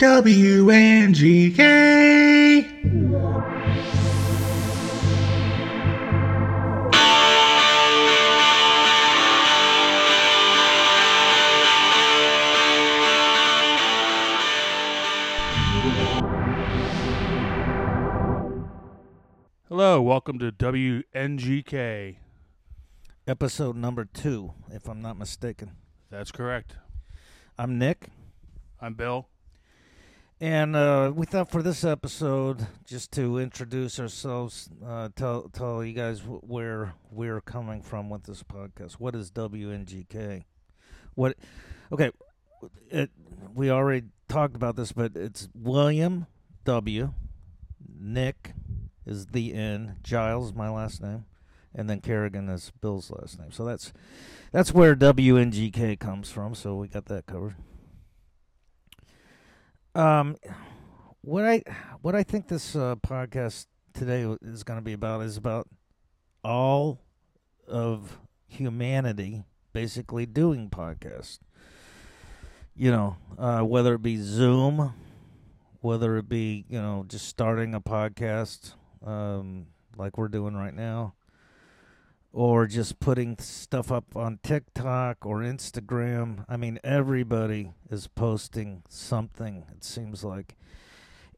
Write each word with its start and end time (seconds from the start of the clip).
WNGK. 0.00 1.58
Hello, 19.68 20.00
welcome 20.00 20.38
to 20.38 20.50
WNGK. 20.50 22.16
episode 23.26 23.76
number 23.76 24.06
two, 24.06 24.54
if 24.70 24.88
I'm 24.88 25.02
not 25.02 25.18
mistaken. 25.18 25.72
That's 26.08 26.32
correct. 26.32 26.76
I'm 27.58 27.78
Nick, 27.78 28.06
I'm 28.80 28.94
Bill. 28.94 29.29
And 30.40 30.74
uh, 30.74 31.12
we 31.14 31.26
thought 31.26 31.50
for 31.50 31.62
this 31.62 31.84
episode, 31.84 32.66
just 32.86 33.12
to 33.12 33.38
introduce 33.38 34.00
ourselves, 34.00 34.70
uh, 34.84 35.10
tell 35.14 35.50
tell 35.50 35.84
you 35.84 35.92
guys 35.92 36.20
wh- 36.20 36.42
where 36.48 36.94
we're 37.10 37.42
coming 37.42 37.82
from 37.82 38.08
with 38.08 38.24
this 38.24 38.42
podcast. 38.42 38.92
What 38.92 39.14
is 39.14 39.30
WNGK? 39.30 40.44
What? 41.14 41.36
Okay, 41.92 42.10
it, 42.88 43.10
we 43.54 43.70
already 43.70 44.06
talked 44.28 44.56
about 44.56 44.76
this, 44.76 44.92
but 44.92 45.14
it's 45.14 45.48
William 45.54 46.26
W. 46.64 47.12
Nick 47.98 48.54
is 49.04 49.26
the 49.26 49.52
N. 49.52 49.96
Giles 50.02 50.54
my 50.54 50.70
last 50.70 51.02
name, 51.02 51.26
and 51.74 51.90
then 51.90 52.00
Kerrigan 52.00 52.48
is 52.48 52.72
Bill's 52.80 53.10
last 53.10 53.38
name. 53.38 53.52
So 53.52 53.66
that's 53.66 53.92
that's 54.52 54.72
where 54.72 54.96
WNGK 54.96 55.98
comes 55.98 56.30
from. 56.30 56.54
So 56.54 56.76
we 56.76 56.88
got 56.88 57.04
that 57.06 57.26
covered. 57.26 57.56
Um, 59.94 60.36
what 61.22 61.44
I 61.44 61.62
what 62.00 62.14
I 62.14 62.22
think 62.22 62.48
this 62.48 62.76
uh, 62.76 62.96
podcast 62.96 63.66
today 63.92 64.22
is 64.42 64.62
going 64.62 64.78
to 64.78 64.84
be 64.84 64.92
about 64.92 65.22
is 65.22 65.36
about 65.36 65.68
all 66.44 67.00
of 67.66 68.18
humanity 68.46 69.44
basically 69.72 70.26
doing 70.26 70.70
podcasts. 70.70 71.38
You 72.76 72.90
know, 72.92 73.16
uh, 73.36 73.60
whether 73.62 73.94
it 73.94 74.02
be 74.02 74.16
Zoom, 74.16 74.94
whether 75.80 76.16
it 76.18 76.28
be 76.28 76.64
you 76.68 76.80
know 76.80 77.04
just 77.08 77.26
starting 77.26 77.74
a 77.74 77.80
podcast 77.80 78.74
um, 79.04 79.66
like 79.96 80.16
we're 80.16 80.28
doing 80.28 80.54
right 80.54 80.74
now, 80.74 81.14
or 82.32 82.66
just 82.66 83.00
putting 83.00 83.36
stuff 83.38 83.90
up 83.90 84.14
on 84.14 84.38
TikTok 84.42 85.26
or 85.26 85.38
Instagram. 85.38 86.44
I 86.48 86.56
mean, 86.56 86.78
everybody 86.84 87.72
is 87.90 88.06
posting 88.06 88.82
something, 88.88 89.64
it 89.72 89.84
seems 89.84 90.22
like. 90.22 90.56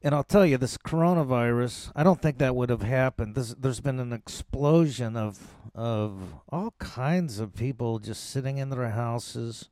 And 0.03 0.13
I'll 0.13 0.23
tell 0.23 0.45
you, 0.45 0.57
this 0.57 0.77
coronavirus, 0.77 1.91
I 1.95 2.03
don't 2.03 2.21
think 2.21 2.37
that 2.39 2.55
would 2.55 2.69
have 2.69 2.83
happened. 2.83 3.35
This, 3.35 3.55
there's 3.57 3.79
been 3.79 3.99
an 3.99 4.13
explosion 4.13 5.15
of 5.15 5.39
of 5.73 6.35
all 6.49 6.75
kinds 6.77 7.39
of 7.39 7.55
people 7.55 7.97
just 7.97 8.29
sitting 8.29 8.57
in 8.57 8.69
their 8.69 8.89
houses. 8.89 9.69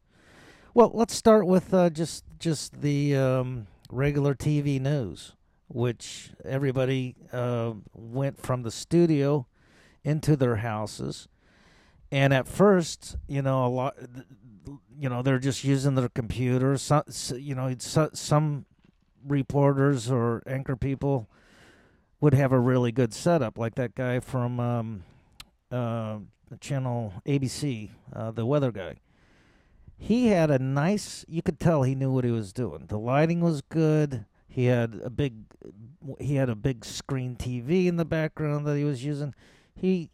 Well, 0.73 0.89
let's 0.93 1.13
start 1.13 1.45
with 1.45 1.73
uh, 1.73 1.89
just 1.89 2.23
just 2.39 2.81
the 2.81 3.15
um, 3.15 3.67
regular 3.91 4.33
TV 4.33 4.79
news, 4.79 5.33
which 5.67 6.31
everybody 6.45 7.15
uh, 7.33 7.73
went 7.93 8.41
from 8.41 8.63
the 8.63 8.71
studio 8.71 9.45
into 10.03 10.35
their 10.35 10.57
houses. 10.57 11.27
And 12.11 12.33
at 12.33 12.47
first, 12.47 13.15
you 13.27 13.41
know, 13.41 13.65
a 13.65 13.69
lot, 13.69 13.95
you 14.99 15.09
know, 15.09 15.21
they're 15.21 15.39
just 15.39 15.63
using 15.63 15.95
their 15.95 16.09
computers. 16.09 16.81
Some, 16.81 17.03
you 17.35 17.55
know, 17.55 17.73
some 17.79 18.65
reporters 19.25 20.11
or 20.11 20.43
anchor 20.45 20.75
people 20.75 21.29
would 22.19 22.33
have 22.33 22.51
a 22.51 22.59
really 22.59 22.91
good 22.91 23.13
setup, 23.13 23.57
like 23.57 23.75
that 23.75 23.95
guy 23.95 24.19
from 24.19 24.59
um, 24.59 25.03
uh, 25.71 26.19
channel 26.59 27.13
ABC, 27.25 27.89
uh, 28.13 28.31
the 28.31 28.45
weather 28.45 28.71
guy. 28.71 28.95
He 29.97 30.27
had 30.27 30.49
a 30.49 30.59
nice. 30.59 31.23
You 31.27 31.41
could 31.41 31.59
tell 31.59 31.83
he 31.83 31.95
knew 31.95 32.11
what 32.11 32.25
he 32.25 32.31
was 32.31 32.51
doing. 32.51 32.85
The 32.87 32.97
lighting 32.97 33.39
was 33.39 33.61
good. 33.61 34.25
He 34.47 34.65
had 34.65 34.99
a 35.03 35.09
big. 35.09 35.35
He 36.19 36.35
had 36.35 36.49
a 36.49 36.55
big 36.55 36.83
screen 36.83 37.35
TV 37.35 37.85
in 37.85 37.97
the 37.97 38.05
background 38.05 38.65
that 38.65 38.77
he 38.77 38.83
was 38.83 39.05
using 39.05 39.35
he 39.75 40.09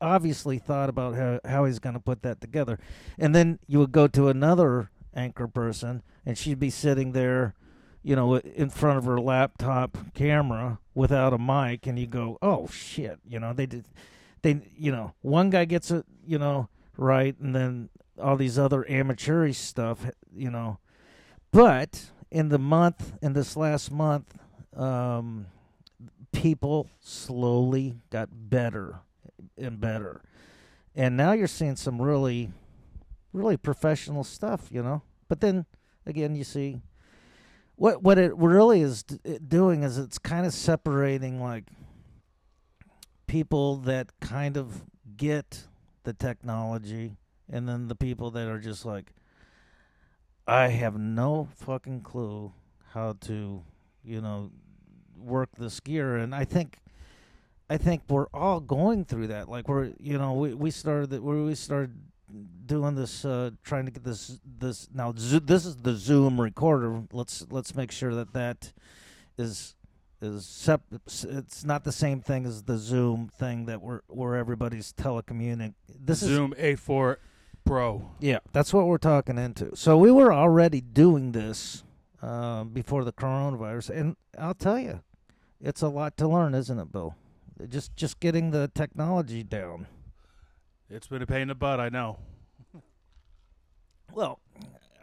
obviously 0.00 0.58
thought 0.58 0.88
about 0.88 1.14
how, 1.14 1.40
how 1.44 1.64
he's 1.64 1.78
going 1.78 1.94
to 1.94 2.00
put 2.00 2.22
that 2.22 2.40
together. 2.40 2.78
And 3.18 3.34
then 3.34 3.58
you 3.66 3.78
would 3.78 3.92
go 3.92 4.06
to 4.08 4.28
another 4.28 4.90
anchor 5.14 5.48
person, 5.48 6.02
and 6.26 6.36
she'd 6.36 6.58
be 6.58 6.70
sitting 6.70 7.12
there, 7.12 7.54
you 8.02 8.16
know, 8.16 8.36
in 8.36 8.70
front 8.70 8.98
of 8.98 9.04
her 9.04 9.20
laptop 9.20 9.96
camera 10.14 10.78
without 10.94 11.32
a 11.32 11.38
mic, 11.38 11.86
and 11.86 11.98
you 11.98 12.06
go, 12.06 12.38
"Oh 12.42 12.66
shit!" 12.68 13.18
You 13.26 13.40
know, 13.40 13.52
they 13.52 13.66
did, 13.66 13.86
they, 14.42 14.60
you 14.76 14.92
know, 14.92 15.14
one 15.22 15.50
guy 15.50 15.64
gets 15.64 15.90
it, 15.90 16.04
you 16.26 16.38
know, 16.38 16.68
right, 16.96 17.38
and 17.40 17.54
then 17.54 17.88
all 18.20 18.36
these 18.36 18.58
other 18.58 18.88
amateurish 18.90 19.58
stuff, 19.58 20.10
you 20.34 20.50
know. 20.50 20.78
But 21.50 22.10
in 22.30 22.48
the 22.48 22.58
month, 22.58 23.12
in 23.22 23.32
this 23.32 23.56
last 23.56 23.90
month, 23.90 24.36
um, 24.76 25.46
people 26.34 26.90
slowly 27.00 27.94
got 28.10 28.28
better 28.32 29.00
and 29.56 29.80
better. 29.80 30.20
And 30.94 31.16
now 31.16 31.32
you're 31.32 31.46
seeing 31.46 31.76
some 31.76 32.00
really, 32.00 32.50
really 33.32 33.56
professional 33.56 34.24
stuff, 34.24 34.68
you 34.70 34.82
know. 34.82 35.02
But 35.28 35.40
then 35.40 35.66
again, 36.06 36.34
you 36.36 36.44
see 36.44 36.80
what 37.76 38.02
what 38.02 38.18
it 38.18 38.36
really 38.36 38.82
is 38.82 39.02
d- 39.02 39.38
doing 39.38 39.82
is 39.82 39.98
it's 39.98 40.18
kind 40.18 40.46
of 40.46 40.52
separating 40.52 41.42
like 41.42 41.64
people 43.26 43.76
that 43.78 44.12
kind 44.20 44.56
of 44.56 44.84
get 45.16 45.66
the 46.04 46.12
technology 46.12 47.16
and 47.50 47.68
then 47.68 47.88
the 47.88 47.94
people 47.94 48.30
that 48.30 48.48
are 48.48 48.60
just 48.60 48.84
like 48.84 49.12
I 50.46 50.68
have 50.68 50.98
no 50.98 51.48
fucking 51.56 52.02
clue 52.02 52.52
how 52.92 53.16
to, 53.22 53.62
you 54.04 54.20
know, 54.20 54.50
work 55.18 55.50
this 55.58 55.80
gear 55.80 56.16
and 56.16 56.34
I 56.34 56.44
think 56.44 56.78
I 57.70 57.76
think 57.78 58.02
we're 58.08 58.26
all 58.34 58.60
going 58.60 59.04
through 59.06 59.28
that. 59.28 59.48
Like 59.48 59.68
we're 59.68 59.92
you 59.98 60.18
know, 60.18 60.34
we 60.34 60.54
we 60.54 60.70
started 60.70 61.10
that 61.10 61.22
where 61.22 61.42
we 61.42 61.54
started 61.54 61.92
doing 62.66 62.94
this 62.94 63.24
uh 63.24 63.50
trying 63.62 63.84
to 63.84 63.90
get 63.90 64.02
this 64.04 64.40
this 64.58 64.88
now 64.92 65.12
Zo- 65.16 65.38
this 65.38 65.64
is 65.64 65.76
the 65.76 65.94
Zoom 65.94 66.40
recorder. 66.40 67.02
Let's 67.12 67.46
let's 67.50 67.74
make 67.74 67.90
sure 67.90 68.14
that 68.14 68.32
that 68.34 68.72
is 69.38 69.74
is 70.20 70.46
sep- 70.46 70.82
it's 71.06 71.64
not 71.64 71.84
the 71.84 71.92
same 71.92 72.20
thing 72.20 72.46
as 72.46 72.62
the 72.62 72.78
Zoom 72.78 73.28
thing 73.28 73.66
that 73.66 73.80
we're 73.82 74.00
where 74.08 74.36
everybody's 74.36 74.92
telecommunicating. 74.92 75.74
This 75.88 76.22
is 76.22 76.28
Zoom 76.28 76.54
A4 76.58 77.16
Pro. 77.64 78.10
yeah, 78.20 78.38
that's 78.52 78.74
what 78.74 78.86
we're 78.86 78.98
talking 78.98 79.38
into. 79.38 79.74
So 79.76 79.96
we 79.96 80.10
were 80.10 80.32
already 80.32 80.80
doing 80.80 81.32
this 81.32 81.83
uh, 82.24 82.64
before 82.64 83.04
the 83.04 83.12
coronavirus, 83.12 83.90
and 83.90 84.16
I'll 84.38 84.54
tell 84.54 84.78
you, 84.78 85.00
it's 85.60 85.82
a 85.82 85.88
lot 85.88 86.16
to 86.16 86.28
learn, 86.28 86.54
isn't 86.54 86.78
it, 86.78 86.90
Bill? 86.90 87.14
Just 87.68 87.94
just 87.96 88.18
getting 88.18 88.50
the 88.50 88.70
technology 88.74 89.42
down. 89.42 89.86
It's 90.88 91.06
been 91.06 91.22
a 91.22 91.26
pain 91.26 91.42
in 91.42 91.48
the 91.48 91.54
butt, 91.54 91.80
I 91.80 91.88
know. 91.88 92.18
Well, 94.12 94.40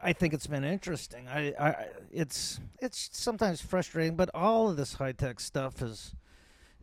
I 0.01 0.13
think 0.13 0.33
it's 0.33 0.47
been 0.47 0.63
interesting. 0.63 1.27
I, 1.27 1.53
I 1.59 1.85
it's 2.11 2.59
it's 2.81 3.09
sometimes 3.13 3.61
frustrating, 3.61 4.15
but 4.15 4.29
all 4.33 4.69
of 4.69 4.77
this 4.77 4.95
high 4.95 5.11
tech 5.11 5.39
stuff 5.39 5.81
is 5.81 6.15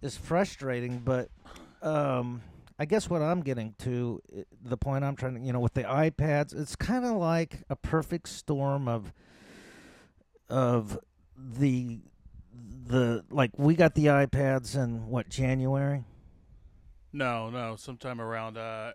is 0.02 0.16
frustrating. 0.16 1.00
But 1.00 1.30
um, 1.82 2.42
I 2.78 2.84
guess 2.84 3.10
what 3.10 3.22
I'm 3.22 3.40
getting 3.40 3.74
to, 3.80 4.22
the 4.62 4.76
point 4.76 5.04
I'm 5.04 5.16
trying 5.16 5.34
to, 5.34 5.40
you 5.40 5.52
know, 5.52 5.60
with 5.60 5.74
the 5.74 5.82
iPads, 5.82 6.58
it's 6.58 6.76
kind 6.76 7.04
of 7.04 7.16
like 7.16 7.64
a 7.68 7.76
perfect 7.76 8.28
storm 8.28 8.86
of 8.86 9.12
of 10.48 10.98
the 11.36 12.00
the 12.86 13.24
like 13.30 13.50
we 13.56 13.74
got 13.74 13.94
the 13.94 14.06
iPads 14.06 14.74
in 14.74 15.08
what 15.08 15.28
January. 15.28 16.04
No, 17.12 17.50
no, 17.50 17.76
sometime 17.76 18.20
around 18.20 18.56
uh 18.56 18.92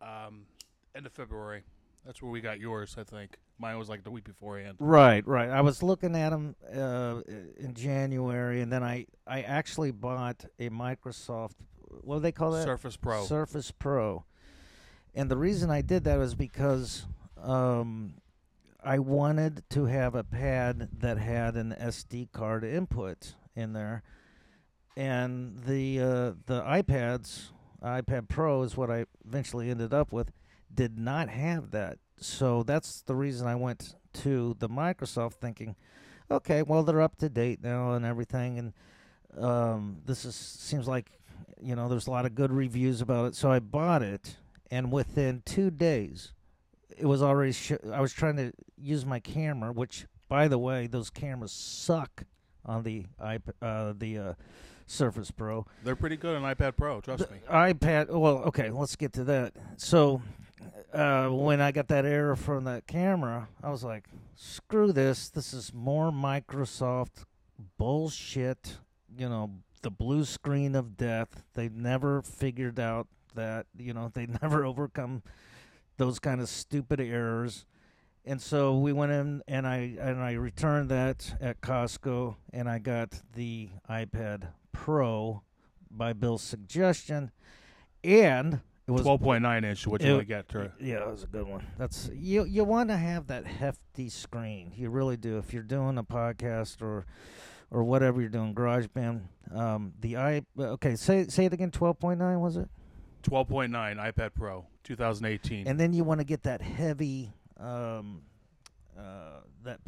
um 0.00 0.46
end 0.94 1.06
of 1.06 1.12
February. 1.12 1.62
That's 2.04 2.22
where 2.22 2.30
we 2.30 2.40
got 2.40 2.58
yours, 2.58 2.96
I 2.98 3.04
think. 3.04 3.36
Mine 3.58 3.78
was 3.78 3.90
like 3.90 4.04
the 4.04 4.10
week 4.10 4.24
beforehand. 4.24 4.76
Right, 4.78 5.26
right. 5.26 5.50
I 5.50 5.60
was 5.60 5.82
looking 5.82 6.16
at 6.16 6.30
them 6.30 6.56
uh, 6.74 7.20
in 7.58 7.74
January, 7.74 8.62
and 8.62 8.72
then 8.72 8.82
I 8.82 9.06
I 9.26 9.42
actually 9.42 9.90
bought 9.90 10.44
a 10.58 10.70
Microsoft. 10.70 11.56
What 12.02 12.16
do 12.16 12.20
they 12.20 12.32
call 12.32 12.52
that? 12.52 12.64
Surface 12.64 12.96
Pro. 12.96 13.24
Surface 13.24 13.70
Pro. 13.70 14.24
And 15.14 15.30
the 15.30 15.36
reason 15.36 15.70
I 15.70 15.82
did 15.82 16.04
that 16.04 16.18
was 16.18 16.34
because 16.34 17.04
um, 17.42 18.14
I 18.82 18.98
wanted 18.98 19.62
to 19.70 19.86
have 19.86 20.14
a 20.14 20.24
pad 20.24 20.88
that 21.00 21.18
had 21.18 21.56
an 21.56 21.74
SD 21.78 22.32
card 22.32 22.64
input 22.64 23.34
in 23.54 23.72
there, 23.72 24.02
and 24.96 25.58
the 25.64 26.00
uh, 26.00 26.32
the 26.46 26.62
iPads, 26.62 27.50
iPad 27.82 28.28
Pro 28.28 28.62
is 28.62 28.76
what 28.76 28.90
I 28.90 29.04
eventually 29.26 29.70
ended 29.70 29.92
up 29.92 30.12
with, 30.12 30.32
did 30.74 30.98
not 30.98 31.28
have 31.28 31.72
that. 31.72 31.98
So 32.18 32.62
that's 32.62 33.02
the 33.02 33.14
reason 33.14 33.46
I 33.46 33.54
went 33.54 33.96
to 34.14 34.56
the 34.58 34.68
Microsoft, 34.68 35.34
thinking, 35.34 35.76
okay, 36.30 36.62
well 36.62 36.82
they're 36.82 37.02
up 37.02 37.16
to 37.18 37.28
date 37.28 37.62
now 37.62 37.92
and 37.92 38.04
everything, 38.04 38.58
and 38.58 38.72
um, 39.42 39.98
this 40.06 40.24
is 40.24 40.34
seems 40.34 40.88
like 40.88 41.10
you 41.60 41.76
know 41.76 41.88
there's 41.88 42.06
a 42.06 42.10
lot 42.10 42.24
of 42.24 42.34
good 42.34 42.52
reviews 42.52 43.02
about 43.02 43.26
it. 43.26 43.34
So 43.34 43.50
I 43.50 43.58
bought 43.58 44.02
it, 44.02 44.36
and 44.70 44.90
within 44.90 45.42
two 45.44 45.70
days, 45.70 46.32
it 46.98 47.06
was 47.06 47.22
already. 47.22 47.52
Sh- 47.52 47.72
I 47.92 48.00
was 48.00 48.12
trying 48.12 48.36
to 48.36 48.52
use 48.80 49.04
my 49.06 49.20
camera, 49.20 49.72
which 49.72 50.06
by 50.28 50.48
the 50.48 50.58
way, 50.58 50.86
those 50.86 51.10
cameras 51.10 51.52
suck 51.52 52.24
on 52.64 52.82
the 52.82 53.06
iP- 53.24 53.56
uh, 53.62 53.94
the 53.96 54.18
uh, 54.18 54.34
Surface 54.86 55.30
Pro. 55.30 55.66
They're 55.84 55.96
pretty 55.96 56.16
good 56.16 56.36
on 56.36 56.42
iPad 56.54 56.76
Pro. 56.76 57.00
Trust 57.00 57.26
The 57.28 57.34
me. 57.34 57.40
iPad. 57.48 58.10
Well, 58.10 58.38
okay, 58.46 58.70
let's 58.70 58.96
get 58.96 59.12
to 59.14 59.24
that. 59.24 59.54
So, 59.76 60.22
uh, 60.92 61.28
when 61.28 61.60
I 61.60 61.72
got 61.72 61.88
that 61.88 62.04
error 62.04 62.36
from 62.36 62.64
that 62.64 62.86
camera, 62.86 63.48
I 63.62 63.70
was 63.70 63.82
like, 63.84 64.04
"Screw 64.36 64.92
this! 64.92 65.28
This 65.30 65.52
is 65.54 65.72
more 65.74 66.10
Microsoft 66.10 67.24
bullshit." 67.78 68.78
You 69.16 69.28
know, 69.28 69.50
the 69.82 69.90
blue 69.90 70.24
screen 70.24 70.74
of 70.74 70.96
death. 70.96 71.42
They 71.54 71.68
never 71.68 72.22
figured 72.22 72.78
out 72.78 73.08
that. 73.34 73.66
You 73.76 73.92
know, 73.94 74.10
they 74.12 74.26
never 74.42 74.64
overcome 74.64 75.22
those 76.00 76.18
kind 76.18 76.40
of 76.40 76.48
stupid 76.48 76.98
errors. 76.98 77.66
And 78.24 78.40
so 78.40 78.78
we 78.78 78.92
went 78.92 79.12
in 79.12 79.42
and 79.46 79.66
I 79.66 79.96
and 80.00 80.20
I 80.20 80.32
returned 80.32 80.88
that 80.88 81.34
at 81.40 81.60
Costco 81.60 82.36
and 82.52 82.68
I 82.68 82.78
got 82.78 83.20
the 83.34 83.68
iPad 83.88 84.48
Pro 84.72 85.42
by 85.90 86.12
Bill's 86.14 86.42
suggestion, 86.42 87.32
and 88.02 88.60
it 88.86 88.90
was 88.90 89.02
Twelve 89.02 89.20
point 89.20 89.42
nine 89.42 89.64
inch. 89.64 89.86
What 89.86 90.02
you 90.02 90.18
it- 90.18 90.28
get? 90.28 90.48
To, 90.50 90.72
yeah, 90.80 91.02
it 91.02 91.10
was 91.10 91.24
a 91.24 91.26
good 91.26 91.46
one. 91.46 91.66
That's 91.76 92.10
you. 92.14 92.44
You 92.44 92.64
want 92.64 92.88
to 92.88 92.96
have 92.96 93.26
that 93.26 93.46
hefty 93.46 94.08
screen. 94.08 94.72
You 94.74 94.88
really 94.88 95.16
do. 95.16 95.36
If 95.38 95.52
you're 95.52 95.62
doing 95.62 95.98
a 95.98 96.04
podcast 96.04 96.80
or 96.80 97.04
or 97.70 97.84
whatever 97.84 98.20
you're 98.20 98.30
doing, 98.30 98.54
GarageBand. 98.54 99.22
Um, 99.54 99.92
the 100.00 100.16
i 100.16 100.42
okay. 100.58 100.96
Say 100.96 101.26
say 101.28 101.44
it 101.44 101.52
again. 101.52 101.70
Twelve 101.70 101.98
point 101.98 102.20
nine 102.20 102.40
was 102.40 102.56
it? 102.56 102.68
Twelve 103.22 103.48
point 103.48 103.70
nine 103.72 103.96
iPad 103.96 104.34
Pro, 104.34 104.66
2018. 104.84 105.66
And 105.66 105.78
then 105.78 105.92
you 105.92 106.04
want 106.04 106.20
to 106.20 106.24
get 106.24 106.42
that 106.44 106.62
heavy. 106.62 107.32
Um, 107.58 108.22
uh, 108.98 109.40
that 109.64 109.80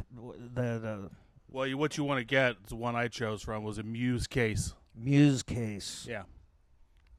that 0.54 0.84
uh, 0.84 1.08
well, 1.50 1.66
you, 1.66 1.76
what 1.76 1.98
you 1.98 2.04
want 2.04 2.18
to 2.18 2.24
get, 2.24 2.66
the 2.66 2.76
one 2.76 2.96
I 2.96 3.08
chose 3.08 3.42
from, 3.42 3.62
was 3.62 3.78
a 3.78 3.82
Muse 3.82 4.26
case. 4.26 4.74
Muse 4.94 5.42
case. 5.42 6.06
Yeah. 6.08 6.22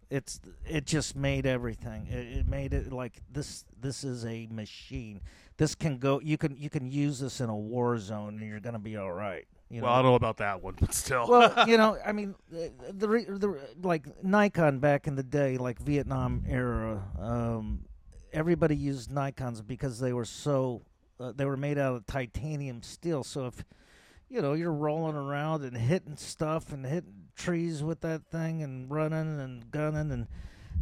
It's 0.10 0.40
it 0.68 0.86
just 0.86 1.16
made 1.16 1.46
everything. 1.46 2.08
It, 2.08 2.40
it 2.40 2.48
made 2.48 2.74
it 2.74 2.92
like 2.92 3.22
this. 3.31 3.66
This 3.80 4.04
is 4.04 4.25
a 4.25 4.48
machine. 4.52 5.22
This 5.58 5.75
can 5.75 5.98
go. 5.98 6.20
You 6.20 6.38
can 6.38 6.56
you 6.58 6.70
can 6.70 6.92
use 6.92 7.20
this 7.20 7.42
in 7.42 7.50
a 7.50 7.56
war 7.56 7.98
zone, 7.98 8.38
and 8.40 8.48
you're 8.48 8.60
gonna 8.60 8.80
be 8.80 8.98
all 8.98 9.12
right. 9.12 9.46
You 9.74 9.81
well, 9.81 9.92
I 9.92 10.04
don't 10.04 10.12
know 10.12 10.16
about 10.16 10.38
that 10.38 10.62
one, 10.62 10.75
but 10.80 10.94
still. 10.94 11.28
well, 11.28 11.68
you 11.68 11.78
know, 11.78 11.98
I 12.06 12.12
mean, 12.12 12.36
the, 12.52 12.72
the 12.92 13.08
re- 13.08 13.25
the 13.25 13.60
like 13.81 14.24
Nikon 14.24 14.78
back 14.78 15.08
in 15.08 15.16
the 15.16 15.24
day, 15.24 15.58
like 15.58 15.80
Vietnam 15.80 16.44
era, 16.48 17.02
um, 17.20 17.86
everybody 18.31 18.75
used 18.75 19.10
Nikons 19.10 19.66
because 19.66 20.00
they 20.00 20.14
were 20.14 20.25
so 20.25 20.84
uh, 21.20 21.31
they 21.36 21.46
were 21.46 21.58
made 21.58 21.80
out 21.80 21.96
of 21.96 22.06
titanium 22.06 22.84
steel. 22.84 23.24
So 23.24 23.48
if 23.48 23.66
you 24.30 24.42
know 24.42 24.54
you're 24.54 24.72
rolling 24.72 25.16
around 25.16 25.64
and 25.64 25.75
hitting 25.75 26.18
stuff 26.18 26.72
and 26.72 26.86
hitting 26.86 27.30
trees 27.36 27.81
with 27.81 28.02
that 28.02 28.25
thing 28.31 28.62
and 28.62 28.92
running 28.92 29.40
and 29.40 29.72
gunning 29.72 30.12
and 30.12 30.28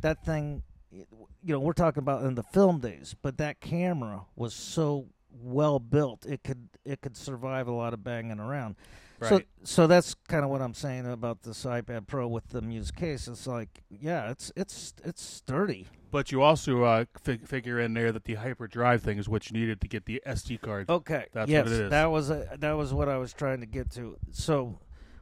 that 0.02 0.26
thing, 0.26 0.64
you 0.92 1.06
know, 1.54 1.60
we're 1.60 1.74
talking 1.74 2.02
about 2.02 2.24
in 2.24 2.36
the 2.36 2.44
film 2.44 2.80
days, 2.80 3.16
but 3.22 3.38
that 3.38 3.62
camera 3.62 4.26
was 4.36 4.54
so 4.54 5.08
well 5.34 5.80
built 5.80 6.26
it 6.26 6.44
could 6.44 6.70
it 6.86 7.02
could 7.02 7.16
survive 7.16 7.68
a 7.68 7.72
lot 7.72 7.94
of 7.94 8.04
banging 8.04 8.40
around. 8.40 8.76
So 9.24 9.36
right. 9.36 9.48
so 9.64 9.86
that's 9.86 10.16
kind 10.28 10.44
of 10.44 10.50
what 10.50 10.62
I'm 10.62 10.74
saying 10.74 11.06
about 11.06 11.44
this 11.44 11.64
iPad 11.64 12.08
Pro 12.08 12.28
with 12.28 12.50
the 12.50 12.62
Muse 12.62 12.90
case. 12.90 13.28
It's 13.28 13.46
like, 13.46 13.84
yeah, 13.90 14.32
it's 14.32 14.52
it's 14.56 14.96
it's 15.04 15.24
sturdy. 15.24 15.88
But 16.10 16.32
you 16.32 16.42
also 16.42 16.84
uh, 16.84 17.06
fig- 17.24 17.48
figure 17.48 17.80
in 17.80 17.94
there 17.94 18.12
that 18.12 18.26
the 18.26 18.36
hyperdrive 18.36 19.04
thing 19.04 19.20
is 19.20 19.30
what 19.30 19.50
you 19.50 19.58
needed 19.58 19.80
to 19.82 19.88
get 19.88 20.06
the 20.06 20.22
SD 20.28 20.60
card. 20.62 20.90
Okay, 20.90 21.28
That's 21.34 21.48
what 21.48 21.50
yes, 21.50 21.68
it 21.68 21.74
is. 21.74 21.90
that 21.92 22.08
was 22.08 22.32
a, 22.32 22.58
that 22.60 22.74
was 22.74 22.94
what 22.94 23.08
I 23.08 23.18
was 23.18 23.32
trying 23.32 23.60
to 23.60 23.68
get 23.68 23.92
to. 23.92 24.18
So 24.32 24.80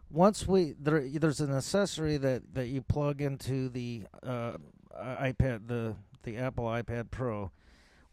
once 0.10 0.48
we 0.48 0.76
there, 0.80 1.06
there's 1.08 1.42
an 1.42 1.54
accessory 1.54 2.16
that 2.18 2.54
that 2.54 2.68
you 2.68 2.82
plug 2.82 3.22
into 3.22 3.68
the 3.68 4.04
uh, 4.24 4.54
iPad 4.98 5.68
the 5.68 5.96
the 6.24 6.38
Apple 6.38 6.66
iPad 6.66 7.12
Pro, 7.12 7.52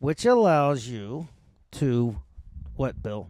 which 0.00 0.24
allows 0.24 0.88
you 0.88 1.28
to 1.76 2.16
what 2.76 3.02
Bill? 3.02 3.28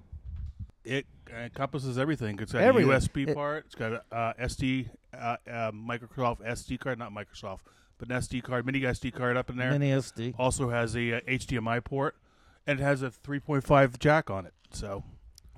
It 0.84 1.06
encompasses 1.34 1.98
everything. 1.98 2.38
It's 2.40 2.52
got 2.52 2.62
Everything. 2.62 2.90
a 2.90 2.94
USB 2.94 3.28
It- 3.28 3.34
part. 3.34 3.64
It's 3.66 3.74
got 3.74 3.92
a 3.92 4.04
uh, 4.14 4.32
SD, 4.40 4.88
uh, 5.12 5.36
uh, 5.50 5.70
Microsoft 5.72 6.44
SD 6.46 6.78
card, 6.78 6.98
not 6.98 7.12
Microsoft, 7.12 7.60
but 7.98 8.08
an 8.08 8.16
SD 8.16 8.42
card, 8.42 8.64
mini 8.66 8.80
SD 8.82 9.12
card 9.12 9.36
up 9.36 9.50
in 9.50 9.56
there. 9.56 9.70
Mini 9.72 9.90
SD. 9.90 10.34
Also 10.38 10.70
has 10.70 10.94
a 10.96 11.14
uh, 11.14 11.20
HDMI 11.28 11.82
port, 11.82 12.16
and 12.66 12.78
it 12.78 12.82
has 12.82 13.02
a 13.02 13.10
3.5 13.10 13.98
jack 13.98 14.30
on 14.30 14.46
it. 14.46 14.54
So 14.70 15.02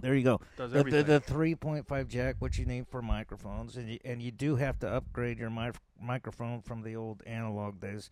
There 0.01 0.15
you 0.15 0.25
go. 0.25 0.41
does 0.57 0.73
The, 0.73 0.79
everything. 0.79 1.05
the, 1.07 1.21
the 1.21 1.33
3.5 1.33 2.09
jack, 2.09 2.37
which 2.39 2.59
you 2.59 2.65
need 2.65 2.87
for 2.89 3.03
microphones, 3.03 3.77
and 3.77 3.91
you, 3.91 3.99
and 4.05 4.23
you 4.23 4.31
do 4.31 4.57
have 4.57 4.79
to 4.81 4.89
upgrade 4.89 5.39
your 5.39 5.51
mi- 5.51 5.71
microphone 6.01 6.63
from 6.63 6.83
the 6.83 6.97
old 6.97 7.23
analog 7.27 7.81
days. 7.81 8.09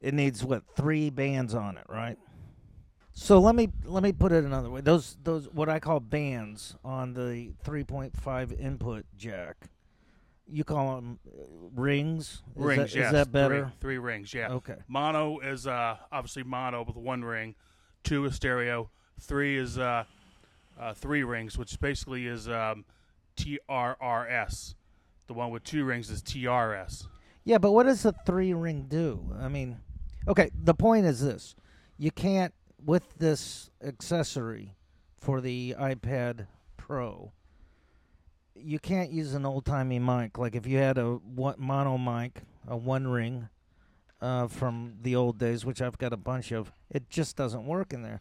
It 0.00 0.14
needs 0.14 0.42
what 0.44 0.62
three 0.76 1.10
bands 1.10 1.54
on 1.54 1.76
it, 1.76 1.84
right? 1.88 2.18
So 3.14 3.38
let 3.38 3.54
me 3.54 3.68
let 3.84 4.02
me 4.02 4.12
put 4.12 4.32
it 4.32 4.44
another 4.44 4.68
way. 4.68 4.80
Those 4.80 5.16
those 5.22 5.48
what 5.52 5.68
I 5.68 5.78
call 5.78 6.00
bands 6.00 6.74
on 6.84 7.14
the 7.14 7.52
3.5 7.64 8.60
input 8.60 9.06
jack. 9.16 9.56
You 10.46 10.64
call 10.64 10.96
them 10.96 11.18
rings? 11.74 12.24
Is 12.24 12.42
rings, 12.56 12.92
That, 12.92 12.98
yes. 12.98 13.06
Is 13.06 13.12
that 13.12 13.32
better? 13.32 13.64
Three, 13.64 13.72
three 13.80 13.98
rings, 13.98 14.34
yeah. 14.34 14.50
Okay. 14.50 14.76
Mono 14.88 15.38
is 15.38 15.66
uh, 15.66 15.96
obviously 16.12 16.42
mono 16.42 16.84
with 16.84 16.96
one 16.96 17.24
ring. 17.24 17.54
Two 18.02 18.26
is 18.26 18.34
stereo. 18.34 18.90
Three 19.20 19.56
is 19.56 19.78
uh, 19.78 20.04
uh, 20.78 20.92
three 20.92 21.22
rings, 21.22 21.56
which 21.56 21.80
basically 21.80 22.26
is 22.26 22.48
um, 22.48 22.84
TRRS. 23.38 24.74
The 25.26 25.32
one 25.34 25.50
with 25.50 25.64
two 25.64 25.84
rings 25.84 26.10
is 26.10 26.20
TRS. 26.22 27.06
Yeah, 27.44 27.58
but 27.58 27.72
what 27.72 27.84
does 27.84 28.04
a 28.04 28.12
three 28.26 28.52
ring 28.52 28.86
do? 28.88 29.32
I 29.40 29.48
mean, 29.48 29.78
okay, 30.28 30.50
the 30.54 30.74
point 30.74 31.06
is 31.06 31.20
this. 31.20 31.54
You 31.96 32.10
can't, 32.10 32.52
with 32.84 33.18
this 33.18 33.70
accessory 33.82 34.74
for 35.16 35.40
the 35.40 35.74
iPad 35.78 36.46
Pro, 36.76 37.32
you 38.54 38.78
can't 38.78 39.10
use 39.10 39.34
an 39.34 39.46
old 39.46 39.64
timey 39.64 39.98
mic. 39.98 40.38
Like 40.38 40.54
if 40.54 40.66
you 40.66 40.78
had 40.78 40.98
a 40.98 41.14
one, 41.14 41.54
mono 41.58 41.96
mic, 41.96 42.42
a 42.68 42.76
one 42.76 43.08
ring 43.08 43.48
uh, 44.20 44.48
from 44.48 44.94
the 45.02 45.16
old 45.16 45.38
days, 45.38 45.64
which 45.64 45.80
I've 45.80 45.98
got 45.98 46.12
a 46.12 46.16
bunch 46.16 46.52
of, 46.52 46.72
it 46.90 47.08
just 47.08 47.36
doesn't 47.36 47.66
work 47.66 47.92
in 47.92 48.02
there. 48.02 48.20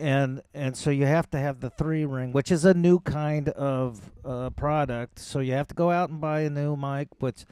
And 0.00 0.42
and 0.52 0.76
so 0.76 0.90
you 0.90 1.06
have 1.06 1.30
to 1.30 1.38
have 1.38 1.60
the 1.60 1.70
three 1.70 2.04
ring, 2.04 2.32
which 2.32 2.50
is 2.50 2.64
a 2.64 2.74
new 2.74 2.98
kind 2.98 3.48
of 3.50 4.10
uh, 4.24 4.50
product. 4.50 5.20
So 5.20 5.38
you 5.38 5.52
have 5.52 5.68
to 5.68 5.74
go 5.74 5.90
out 5.90 6.10
and 6.10 6.20
buy 6.20 6.40
a 6.40 6.50
new 6.50 6.74
mic, 6.74 7.08
which 7.20 7.44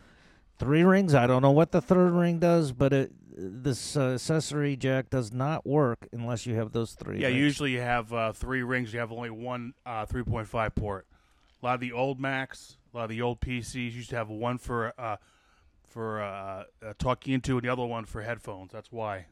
three 0.58 0.82
rings. 0.82 1.14
I 1.14 1.26
don't 1.26 1.42
know 1.42 1.52
what 1.52 1.70
the 1.70 1.80
third 1.80 2.12
ring 2.12 2.40
does, 2.40 2.72
but 2.72 2.92
it 2.92 3.12
this 3.36 3.96
uh, 3.96 4.14
accessory 4.14 4.76
jack 4.76 5.10
does 5.10 5.32
not 5.32 5.66
work 5.66 6.08
unless 6.12 6.46
you 6.46 6.54
have 6.56 6.72
those 6.72 6.92
three. 6.92 7.20
Yeah, 7.20 7.28
rings. 7.28 7.38
usually 7.38 7.70
you 7.72 7.80
have 7.80 8.12
uh, 8.12 8.32
three 8.32 8.62
rings. 8.62 8.92
You 8.92 9.00
have 9.00 9.12
only 9.12 9.30
one 9.30 9.74
uh, 9.86 10.06
3.5 10.06 10.74
port. 10.74 11.06
A 11.62 11.66
lot 11.66 11.74
of 11.74 11.80
the 11.80 11.92
old 11.92 12.20
Macs, 12.20 12.76
a 12.92 12.96
lot 12.96 13.04
of 13.04 13.10
the 13.10 13.22
old 13.22 13.40
PCs 13.40 13.92
used 13.92 14.10
to 14.10 14.16
have 14.16 14.28
one 14.28 14.58
for 14.58 14.92
uh, 14.98 15.16
for 15.86 16.22
uh, 16.22 16.64
uh, 16.84 16.94
talking 16.98 17.34
into 17.34 17.56
and 17.56 17.64
the 17.64 17.68
other 17.68 17.84
one 17.84 18.04
for 18.04 18.22
headphones. 18.22 18.72
That's 18.72 18.90
why. 18.90 19.26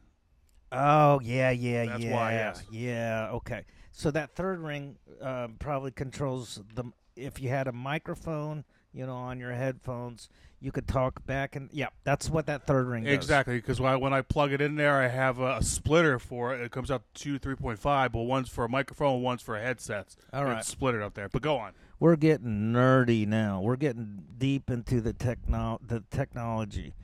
Oh 0.71 1.19
yeah, 1.21 1.51
yeah, 1.51 1.83
yeah. 1.83 1.85
That's 1.85 2.03
yeah, 2.03 2.13
why, 2.13 2.31
yes. 2.31 2.63
yeah. 2.71 3.29
Okay, 3.33 3.65
so 3.91 4.11
that 4.11 4.35
third 4.35 4.59
ring 4.59 4.97
uh, 5.21 5.49
probably 5.59 5.91
controls 5.91 6.61
the. 6.73 6.85
If 7.17 7.41
you 7.41 7.49
had 7.49 7.67
a 7.67 7.73
microphone, 7.73 8.63
you 8.93 9.05
know, 9.05 9.15
on 9.15 9.39
your 9.39 9.53
headphones, 9.53 10.29
you 10.59 10.71
could 10.71 10.87
talk 10.87 11.25
back 11.25 11.55
and 11.55 11.69
yeah, 11.71 11.87
that's 12.03 12.29
what 12.29 12.45
that 12.45 12.67
third 12.67 12.87
ring 12.87 13.03
does. 13.03 13.13
Exactly, 13.13 13.55
because 13.55 13.81
when 13.81 13.91
I, 13.91 13.95
when 13.95 14.13
I 14.13 14.21
plug 14.21 14.51
it 14.51 14.61
in 14.61 14.75
there, 14.75 15.01
I 15.01 15.07
have 15.07 15.39
a, 15.39 15.57
a 15.57 15.63
splitter 15.63 16.19
for 16.19 16.53
it. 16.53 16.61
It 16.61 16.71
comes 16.71 16.91
out 16.91 17.03
to 17.15 17.39
3.5, 17.39 18.11
but 18.11 18.21
one's 18.21 18.49
for 18.49 18.65
a 18.65 18.69
microphone, 18.69 19.21
one's 19.21 19.41
for 19.41 19.57
headsets. 19.57 20.15
All 20.31 20.45
right. 20.45 20.63
Split 20.63 21.01
up 21.01 21.15
there. 21.15 21.29
But 21.29 21.41
go 21.41 21.57
on. 21.57 21.73
We're 21.99 22.15
getting 22.15 22.73
nerdy 22.73 23.27
now. 23.27 23.61
We're 23.61 23.75
getting 23.75 24.23
deep 24.37 24.69
into 24.69 25.01
the 25.01 25.13
techno 25.13 25.79
the 25.85 26.03
technology. 26.09 26.95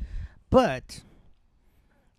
But 0.49 1.01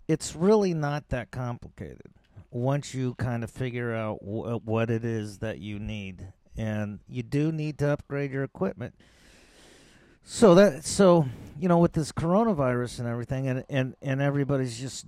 it's 0.06 0.34
really 0.34 0.74
not 0.74 1.08
that 1.08 1.30
complicated 1.30 2.12
once 2.50 2.94
you 2.94 3.14
kind 3.14 3.44
of 3.44 3.50
figure 3.50 3.94
out 3.94 4.16
wh- 4.18 4.64
what 4.66 4.90
it 4.90 5.04
is 5.04 5.38
that 5.38 5.58
you 5.58 5.78
need. 5.78 6.32
And 6.56 7.00
you 7.08 7.22
do 7.22 7.52
need 7.52 7.78
to 7.78 7.90
upgrade 7.90 8.32
your 8.32 8.42
equipment. 8.42 8.94
So 10.30 10.54
that 10.56 10.84
so 10.84 11.24
you 11.58 11.68
know 11.68 11.78
with 11.78 11.94
this 11.94 12.12
coronavirus 12.12 12.98
and 12.98 13.08
everything 13.08 13.48
and 13.48 13.64
and 13.70 13.96
and 14.02 14.20
everybody's 14.20 14.78
just 14.78 15.06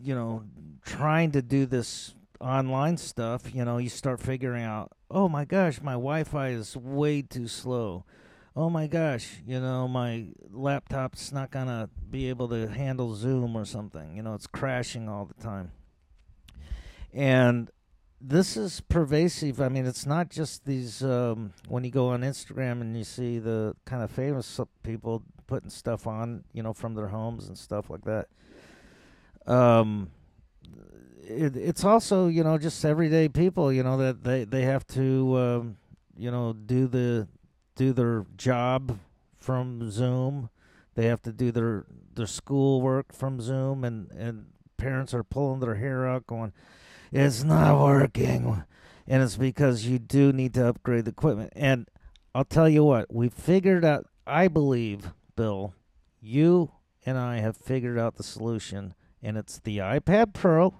you 0.00 0.14
know 0.14 0.44
trying 0.82 1.32
to 1.32 1.42
do 1.42 1.66
this 1.66 2.14
online 2.40 2.96
stuff, 2.96 3.54
you 3.54 3.66
know, 3.66 3.76
you 3.76 3.90
start 3.90 4.18
figuring 4.18 4.64
out 4.64 4.90
oh 5.10 5.28
my 5.28 5.44
gosh, 5.44 5.82
my 5.82 5.92
Wi-Fi 5.92 6.48
is 6.48 6.74
way 6.74 7.20
too 7.20 7.48
slow. 7.48 8.06
Oh 8.56 8.70
my 8.70 8.86
gosh, 8.86 9.42
you 9.46 9.60
know, 9.60 9.86
my 9.86 10.28
laptop's 10.50 11.32
not 11.32 11.50
gonna 11.50 11.90
be 12.10 12.30
able 12.30 12.48
to 12.48 12.66
handle 12.66 13.14
Zoom 13.14 13.54
or 13.54 13.66
something. 13.66 14.16
You 14.16 14.22
know, 14.22 14.32
it's 14.32 14.46
crashing 14.46 15.06
all 15.06 15.26
the 15.26 15.42
time. 15.42 15.72
And 17.12 17.70
this 18.22 18.56
is 18.56 18.80
pervasive. 18.80 19.60
I 19.60 19.68
mean, 19.68 19.84
it's 19.84 20.06
not 20.06 20.30
just 20.30 20.64
these. 20.64 21.02
Um, 21.02 21.52
when 21.68 21.84
you 21.84 21.90
go 21.90 22.08
on 22.08 22.22
Instagram 22.22 22.80
and 22.80 22.96
you 22.96 23.04
see 23.04 23.38
the 23.38 23.74
kind 23.84 24.02
of 24.02 24.10
famous 24.10 24.60
people 24.82 25.22
putting 25.46 25.70
stuff 25.70 26.06
on, 26.06 26.44
you 26.52 26.62
know, 26.62 26.72
from 26.72 26.94
their 26.94 27.08
homes 27.08 27.48
and 27.48 27.58
stuff 27.58 27.90
like 27.90 28.04
that. 28.04 28.28
Um, 29.46 30.10
it, 31.22 31.56
it's 31.56 31.84
also 31.84 32.28
you 32.28 32.44
know 32.44 32.58
just 32.58 32.84
everyday 32.84 33.28
people. 33.28 33.72
You 33.72 33.82
know 33.82 33.96
that 33.96 34.22
they 34.22 34.44
they 34.44 34.62
have 34.62 34.86
to 34.88 35.36
um, 35.38 35.76
you 36.16 36.30
know 36.30 36.52
do 36.52 36.86
the 36.86 37.26
do 37.74 37.92
their 37.92 38.24
job 38.36 38.98
from 39.38 39.90
Zoom. 39.90 40.48
They 40.94 41.06
have 41.06 41.22
to 41.22 41.32
do 41.32 41.50
their 41.50 41.86
their 42.14 42.26
schoolwork 42.26 43.12
from 43.12 43.40
Zoom, 43.40 43.82
and 43.82 44.10
and 44.12 44.46
parents 44.76 45.12
are 45.12 45.24
pulling 45.24 45.60
their 45.60 45.76
hair 45.76 46.06
out, 46.06 46.26
going 46.26 46.52
it's 47.12 47.44
not 47.44 47.80
working. 47.80 48.64
And 49.06 49.22
it's 49.22 49.36
because 49.36 49.86
you 49.86 49.98
do 49.98 50.32
need 50.32 50.54
to 50.54 50.68
upgrade 50.68 51.04
the 51.04 51.10
equipment. 51.10 51.52
And 51.54 51.88
I'll 52.34 52.44
tell 52.44 52.68
you 52.68 52.84
what, 52.84 53.12
we 53.12 53.28
figured 53.28 53.84
out, 53.84 54.06
I 54.26 54.48
believe, 54.48 55.12
Bill, 55.36 55.74
you 56.20 56.70
and 57.04 57.18
I 57.18 57.38
have 57.38 57.56
figured 57.56 57.98
out 57.98 58.16
the 58.16 58.22
solution. 58.22 58.94
And 59.22 59.36
it's 59.36 59.58
the 59.58 59.78
iPad 59.78 60.32
Pro 60.32 60.74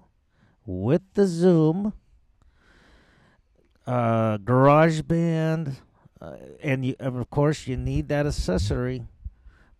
with 0.64 1.02
the 1.14 1.26
Zoom, 1.26 1.92
uh, 3.86 4.38
GarageBand, 4.38 5.74
uh, 6.20 6.36
and 6.62 6.86
you, 6.86 6.94
of 7.00 7.28
course 7.30 7.66
you 7.66 7.76
need 7.76 8.08
that 8.08 8.26
accessory. 8.26 9.02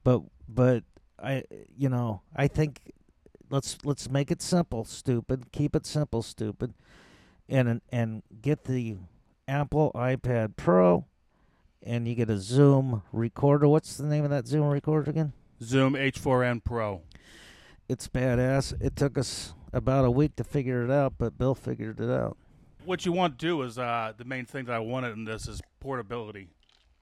But 0.05 0.23
but 0.49 0.85
I 1.23 1.45
you 1.77 1.89
know 1.89 2.23
I 2.35 2.49
think 2.49 2.93
let's 3.53 3.79
let's 3.85 4.11
make 4.11 4.33
it 4.33 4.43
simple, 4.43 4.85
stupid. 4.85 5.53
Keep 5.53 5.77
it 5.77 5.87
simple, 5.87 6.23
stupid. 6.23 6.75
And 7.49 7.81
and 7.93 8.23
get 8.41 8.65
the 8.65 8.97
Apple 9.47 9.93
iPad 9.95 10.57
Pro, 10.57 11.05
and 11.83 12.09
you 12.09 12.15
get 12.15 12.31
a 12.31 12.39
Zoom 12.39 13.03
recorder. 13.13 13.69
What's 13.69 13.97
the 13.97 14.07
name 14.07 14.25
of 14.25 14.31
that 14.31 14.49
Zoom 14.49 14.67
recorder 14.67 15.11
again? 15.11 15.33
Zoom 15.63 15.93
H4n 15.93 16.65
Pro. 16.65 17.03
It's 17.89 18.09
badass. 18.09 18.75
It 18.81 18.97
took 18.97 19.19
us 19.19 19.55
about 19.73 20.05
a 20.05 20.11
week 20.11 20.35
to 20.37 20.45
figure 20.45 20.85
it 20.85 20.91
out, 20.91 21.15
but 21.19 21.37
Bill 21.37 21.55
figured 21.55 22.01
it 22.01 22.11
out. 22.11 22.37
What 22.85 23.05
you 23.07 23.13
want 23.13 23.39
to 23.39 23.47
do 23.47 23.63
is 23.63 23.79
uh, 23.79 24.13
the 24.17 24.25
main 24.25 24.45
thing 24.47 24.65
that 24.65 24.75
I 24.75 24.81
wanted 24.81 25.13
in 25.13 25.25
this 25.25 25.47
is 25.47 25.61
portability. 25.79 26.49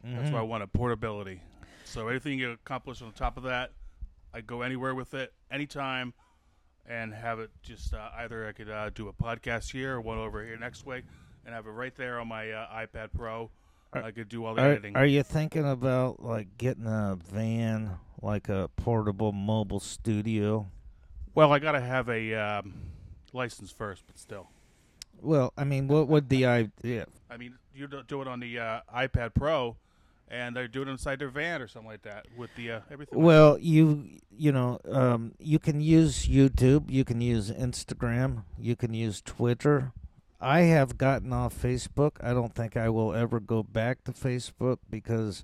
Mm-hmm. 0.04 0.16
That's 0.16 0.30
what 0.30 0.40
I 0.40 0.42
wanted 0.42 0.72
portability. 0.72 1.42
So 1.84 2.08
anything 2.08 2.38
you 2.38 2.52
accomplish 2.52 3.00
on 3.02 3.12
top 3.12 3.36
of 3.36 3.44
that, 3.44 3.72
I 4.34 4.40
go 4.40 4.62
anywhere 4.62 4.94
with 4.94 5.14
it, 5.14 5.32
anytime 5.50 6.12
and 6.86 7.14
have 7.14 7.38
it 7.38 7.50
just 7.62 7.94
uh, 7.94 8.08
either 8.18 8.46
I 8.46 8.52
could 8.52 8.70
uh, 8.70 8.90
do 8.90 9.08
a 9.08 9.12
podcast 9.12 9.70
here 9.70 9.94
or 9.94 10.00
one 10.00 10.18
over 10.18 10.44
here 10.44 10.56
next 10.56 10.86
week 10.86 11.04
and 11.44 11.54
have 11.54 11.66
it 11.66 11.70
right 11.70 11.94
there 11.94 12.20
on 12.20 12.28
my 12.28 12.50
uh, 12.50 12.66
iPad 12.86 13.08
Pro. 13.16 13.50
Are, 13.92 14.02
I 14.02 14.10
could 14.12 14.28
do 14.28 14.44
all 14.44 14.54
the 14.54 14.62
are, 14.62 14.70
editing. 14.72 14.96
Are 14.96 15.06
you 15.06 15.22
thinking 15.22 15.68
about 15.68 16.22
like 16.22 16.56
getting 16.58 16.86
a 16.86 17.18
van, 17.32 17.98
like 18.22 18.48
a 18.48 18.70
portable 18.76 19.32
mobile 19.32 19.80
studio? 19.80 20.68
Well, 21.34 21.52
I 21.52 21.58
got 21.58 21.72
to 21.72 21.80
have 21.80 22.08
a 22.08 22.34
um, 22.34 22.74
license 23.32 23.70
first, 23.70 24.04
but 24.06 24.18
still. 24.18 24.48
Well, 25.22 25.52
I 25.56 25.64
mean, 25.64 25.88
what 25.88 26.08
would 26.08 26.28
the 26.28 26.46
idea? 26.46 27.06
I 27.28 27.36
mean, 27.36 27.54
you 27.74 27.88
do 27.88 28.22
it 28.22 28.28
on 28.28 28.40
the 28.40 28.58
uh, 28.58 28.80
iPad 28.94 29.34
Pro 29.34 29.76
and 30.30 30.56
they're 30.56 30.68
doing 30.68 30.88
it 30.88 30.92
inside 30.92 31.18
their 31.18 31.28
van 31.28 31.60
or 31.60 31.68
something 31.68 31.90
like 31.90 32.02
that 32.02 32.26
with 32.36 32.54
the 32.54 32.72
uh, 32.72 32.80
everything. 32.90 33.20
Well, 33.20 33.58
you 33.58 34.18
you 34.30 34.52
know 34.52 34.78
um, 34.90 35.32
you 35.38 35.58
can 35.58 35.80
use 35.80 36.26
YouTube, 36.26 36.90
you 36.90 37.04
can 37.04 37.20
use 37.20 37.50
Instagram, 37.50 38.44
you 38.58 38.76
can 38.76 38.94
use 38.94 39.20
Twitter. 39.20 39.92
I 40.40 40.60
have 40.60 40.96
gotten 40.96 41.34
off 41.34 41.54
Facebook. 41.54 42.12
I 42.22 42.32
don't 42.32 42.54
think 42.54 42.74
I 42.76 42.88
will 42.88 43.12
ever 43.12 43.40
go 43.40 43.62
back 43.62 44.04
to 44.04 44.12
Facebook 44.12 44.78
because 44.88 45.42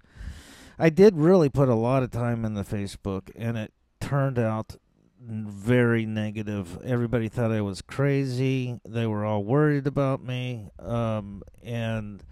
I 0.78 0.88
did 0.88 1.16
really 1.16 1.50
put 1.50 1.68
a 1.68 1.74
lot 1.74 2.02
of 2.02 2.10
time 2.10 2.44
in 2.44 2.54
the 2.54 2.62
Facebook, 2.62 3.30
and 3.36 3.58
it 3.58 3.72
turned 4.00 4.38
out 4.38 4.76
very 5.20 6.06
negative. 6.06 6.78
Everybody 6.84 7.28
thought 7.28 7.50
I 7.50 7.60
was 7.60 7.82
crazy. 7.82 8.80
They 8.86 9.06
were 9.06 9.24
all 9.24 9.44
worried 9.44 9.86
about 9.86 10.22
me, 10.22 10.70
um, 10.78 11.42
and 11.62 12.22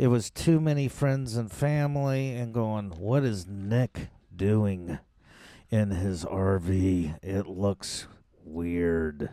it 0.00 0.06
was 0.06 0.30
too 0.30 0.60
many 0.60 0.88
friends 0.88 1.36
and 1.36 1.52
family 1.52 2.34
and 2.34 2.54
going, 2.54 2.88
what 2.98 3.22
is 3.22 3.46
Nick 3.46 4.08
doing 4.34 4.98
in 5.68 5.90
his 5.90 6.24
RV? 6.24 7.22
It 7.22 7.46
looks 7.46 8.06
weird. 8.42 9.28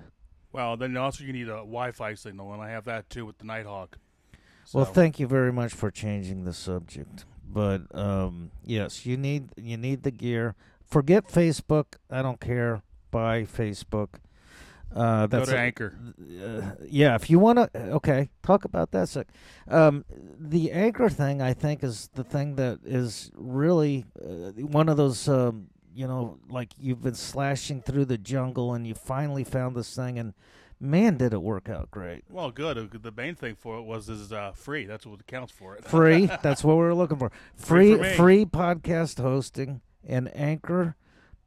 Well, 0.51 0.75
then 0.75 0.97
also 0.97 1.23
you 1.23 1.31
need 1.31 1.47
a 1.47 1.63
Wi-Fi 1.63 2.15
signal, 2.15 2.51
and 2.51 2.61
I 2.61 2.69
have 2.71 2.83
that 2.83 3.09
too 3.09 3.25
with 3.25 3.37
the 3.37 3.45
Nighthawk. 3.45 3.97
So. 4.65 4.79
Well, 4.79 4.85
thank 4.85 5.21
you 5.21 5.27
very 5.27 5.53
much 5.53 5.73
for 5.73 5.89
changing 5.89 6.43
the 6.43 6.51
subject. 6.51 7.23
But 7.49 7.83
um, 7.95 8.51
yes, 8.65 9.05
you 9.05 9.15
need 9.15 9.51
you 9.55 9.77
need 9.77 10.03
the 10.03 10.11
gear. 10.11 10.55
Forget 10.83 11.29
Facebook. 11.29 11.95
I 12.11 12.21
don't 12.21 12.41
care. 12.41 12.81
Buy 13.09 13.43
Facebook. 13.43 14.15
Uh, 14.95 15.27
that's 15.27 15.49
Go 15.49 15.55
to 15.55 15.59
Anchor. 15.59 15.97
Uh, 16.19 16.71
yeah, 16.87 17.15
if 17.15 17.29
you 17.29 17.39
want 17.39 17.57
to, 17.57 17.69
okay, 17.91 18.29
talk 18.41 18.65
about 18.65 18.91
that. 18.91 19.09
Sec. 19.09 19.27
Um, 19.67 20.05
the 20.39 20.71
Anchor 20.71 21.09
thing, 21.09 21.41
I 21.41 21.53
think, 21.53 21.83
is 21.83 22.09
the 22.15 22.23
thing 22.23 22.55
that 22.55 22.79
is 22.83 23.31
really 23.35 24.05
uh, 24.19 24.51
one 24.61 24.89
of 24.89 24.97
those, 24.97 25.27
um, 25.27 25.67
you 25.93 26.07
know, 26.07 26.39
like 26.49 26.73
you've 26.79 27.01
been 27.01 27.15
slashing 27.15 27.81
through 27.81 28.05
the 28.05 28.17
jungle 28.17 28.73
and 28.73 28.87
you 28.87 28.95
finally 28.95 29.43
found 29.43 29.75
this 29.75 29.95
thing, 29.95 30.17
and 30.17 30.33
man, 30.79 31.17
did 31.17 31.33
it 31.33 31.41
work 31.41 31.69
out 31.69 31.91
great. 31.91 32.23
Well, 32.29 32.51
good. 32.51 32.77
Uh, 32.77 32.85
the 32.91 33.11
main 33.11 33.35
thing 33.35 33.55
for 33.55 33.77
it 33.77 33.83
was 33.83 34.09
is 34.09 34.31
uh, 34.31 34.51
free. 34.53 34.85
That's 34.85 35.05
what 35.05 35.25
counts 35.27 35.51
for 35.51 35.75
it. 35.75 35.85
free. 35.85 36.25
That's 36.41 36.63
what 36.63 36.77
we 36.77 36.83
are 36.83 36.95
looking 36.95 37.17
for. 37.17 37.31
Free, 37.55 37.97
free, 37.97 38.15
free 38.15 38.45
podcast 38.45 39.21
hosting 39.21 39.81
and 40.07 40.33
Anchor 40.35 40.95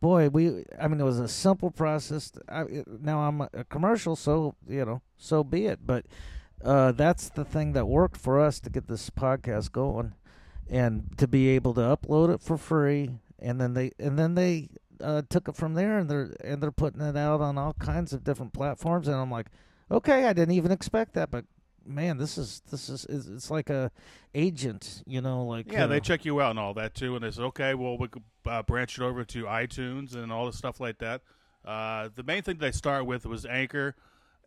boy, 0.01 0.29
we 0.29 0.65
I 0.81 0.89
mean 0.89 1.01
it 1.01 1.05
was 1.05 1.21
a 1.21 1.29
simple 1.29 1.71
process. 1.71 2.33
I, 2.49 2.65
now 3.01 3.21
I'm 3.21 3.41
a 3.41 3.65
commercial, 3.69 4.17
so 4.17 4.55
you 4.69 4.85
know, 4.85 5.03
so 5.17 5.45
be 5.45 5.67
it. 5.67 5.81
But 5.87 6.07
uh, 6.65 6.93
that's 6.93 7.29
the 7.29 7.45
thing 7.45 7.73
that 7.73 7.87
worked 7.87 8.17
for 8.17 8.41
us 8.41 8.61
to 8.61 8.71
get 8.71 8.89
this 8.89 9.11
podcast 9.11 9.73
going, 9.73 10.15
and 10.69 11.17
to 11.19 11.29
be 11.29 11.49
able 11.49 11.75
to 11.75 11.81
upload 11.81 12.35
it 12.35 12.41
for 12.41 12.57
free, 12.57 13.11
and 13.39 13.61
then 13.61 13.75
they 13.75 13.93
and 13.99 14.19
then 14.19 14.35
they 14.35 14.69
uh, 15.03 15.23
took 15.29 15.49
it 15.49 15.57
from 15.57 15.75
there, 15.75 15.99
and 15.99 16.11
they're 16.11 16.35
and 16.43 16.63
they're 16.63 16.71
putting 16.71 17.01
it 17.01 17.17
out 17.17 17.41
on 17.41 17.59
all 17.59 17.75
kinds 17.75 18.13
of 18.13 18.25
different 18.25 18.53
platforms, 18.53 19.09
and 19.09 19.17
I'm 19.17 19.31
like, 19.31 19.47
okay, 19.91 20.27
I 20.27 20.33
didn't 20.33 20.55
even 20.55 20.73
expect 20.73 21.15
that, 21.15 21.31
but 21.31 21.45
man, 21.87 22.19
this 22.19 22.39
is 22.39 22.63
this 22.71 22.89
is 22.89 23.05
it's 23.05 23.51
like 23.51 23.71
a 23.71 23.91
agent, 24.35 25.03
you 25.07 25.21
know, 25.21 25.45
like 25.45 25.73
yeah, 25.73 25.85
uh, 25.85 25.87
they 25.87 26.01
check 26.01 26.25
you 26.25 26.41
out 26.41 26.51
and 26.51 26.59
all 26.59 26.75
that 26.75 26.95
too, 26.95 27.15
and 27.17 27.25
they 27.25 27.31
say, 27.31 27.43
okay, 27.43 27.75
well, 27.75 27.99
we 27.99 28.09
could 28.09 28.23
uh, 28.47 28.63
branch 28.63 28.99
it 28.99 29.03
over 29.03 29.25
to 29.25 29.45
iTunes 29.45 30.15
and 30.15 30.33
all 30.33 30.47
the 30.47 30.53
stuff 30.53 30.81
like 30.81 30.99
that. 30.99 31.23
Uh, 31.65 32.09
the 32.15 32.23
main 32.23 32.43
thing 32.43 32.59
they 32.59 32.73
start 32.73 33.07
with 33.07 33.27
was 33.27 33.45
Anchor 33.45 33.95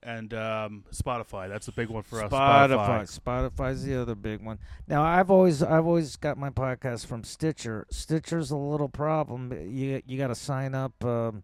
and 0.01 0.33
um, 0.33 0.83
Spotify. 0.91 1.47
That's 1.49 1.67
a 1.67 1.71
big 1.71 1.89
one 1.89 2.03
for 2.03 2.23
us. 2.23 2.31
Spotify. 2.31 3.19
Spotify's 3.19 3.83
the 3.83 4.01
other 4.01 4.15
big 4.15 4.41
one. 4.43 4.59
Now, 4.87 5.03
I've 5.03 5.31
always 5.31 5.63
I've 5.63 5.85
always 5.85 6.15
got 6.15 6.37
my 6.37 6.49
podcast 6.49 7.05
from 7.05 7.23
Stitcher. 7.23 7.85
Stitcher's 7.89 8.51
a 8.51 8.57
little 8.57 8.89
problem. 8.89 9.51
You 9.69 10.01
you 10.05 10.17
got 10.17 10.27
to 10.27 10.35
sign 10.35 10.75
up. 10.75 11.03
Um, 11.03 11.43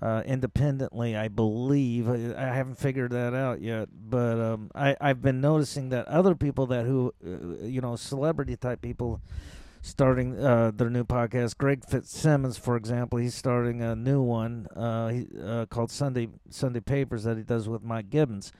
uh, 0.00 0.22
independently, 0.24 1.16
I 1.16 1.28
believe. 1.28 2.08
I, 2.08 2.34
I, 2.36 2.54
haven't 2.54 2.78
figured 2.78 3.12
that 3.12 3.34
out 3.34 3.60
yet, 3.60 3.88
but 3.92 4.40
um, 4.40 4.70
I, 4.74 4.96
I've 5.00 5.20
been 5.20 5.40
noticing 5.40 5.90
that 5.90 6.08
other 6.08 6.34
people 6.34 6.66
that 6.68 6.86
who, 6.86 7.12
uh, 7.24 7.64
you 7.64 7.80
know, 7.80 7.96
celebrity 7.96 8.56
type 8.56 8.80
people, 8.80 9.20
starting 9.82 10.42
uh, 10.42 10.70
their 10.74 10.88
new 10.88 11.04
podcast. 11.04 11.58
Greg 11.58 11.84
Fitzsimmons, 11.84 12.56
for 12.56 12.76
example, 12.76 13.18
he's 13.18 13.34
starting 13.34 13.82
a 13.82 13.94
new 13.94 14.22
one 14.22 14.66
uh, 14.74 15.08
he, 15.08 15.26
uh, 15.44 15.66
called 15.66 15.90
Sunday 15.90 16.28
Sunday 16.48 16.80
Papers 16.80 17.24
that 17.24 17.36
he 17.36 17.42
does 17.42 17.68
with 17.68 17.82
Mike 17.82 18.08
Gibbons, 18.08 18.52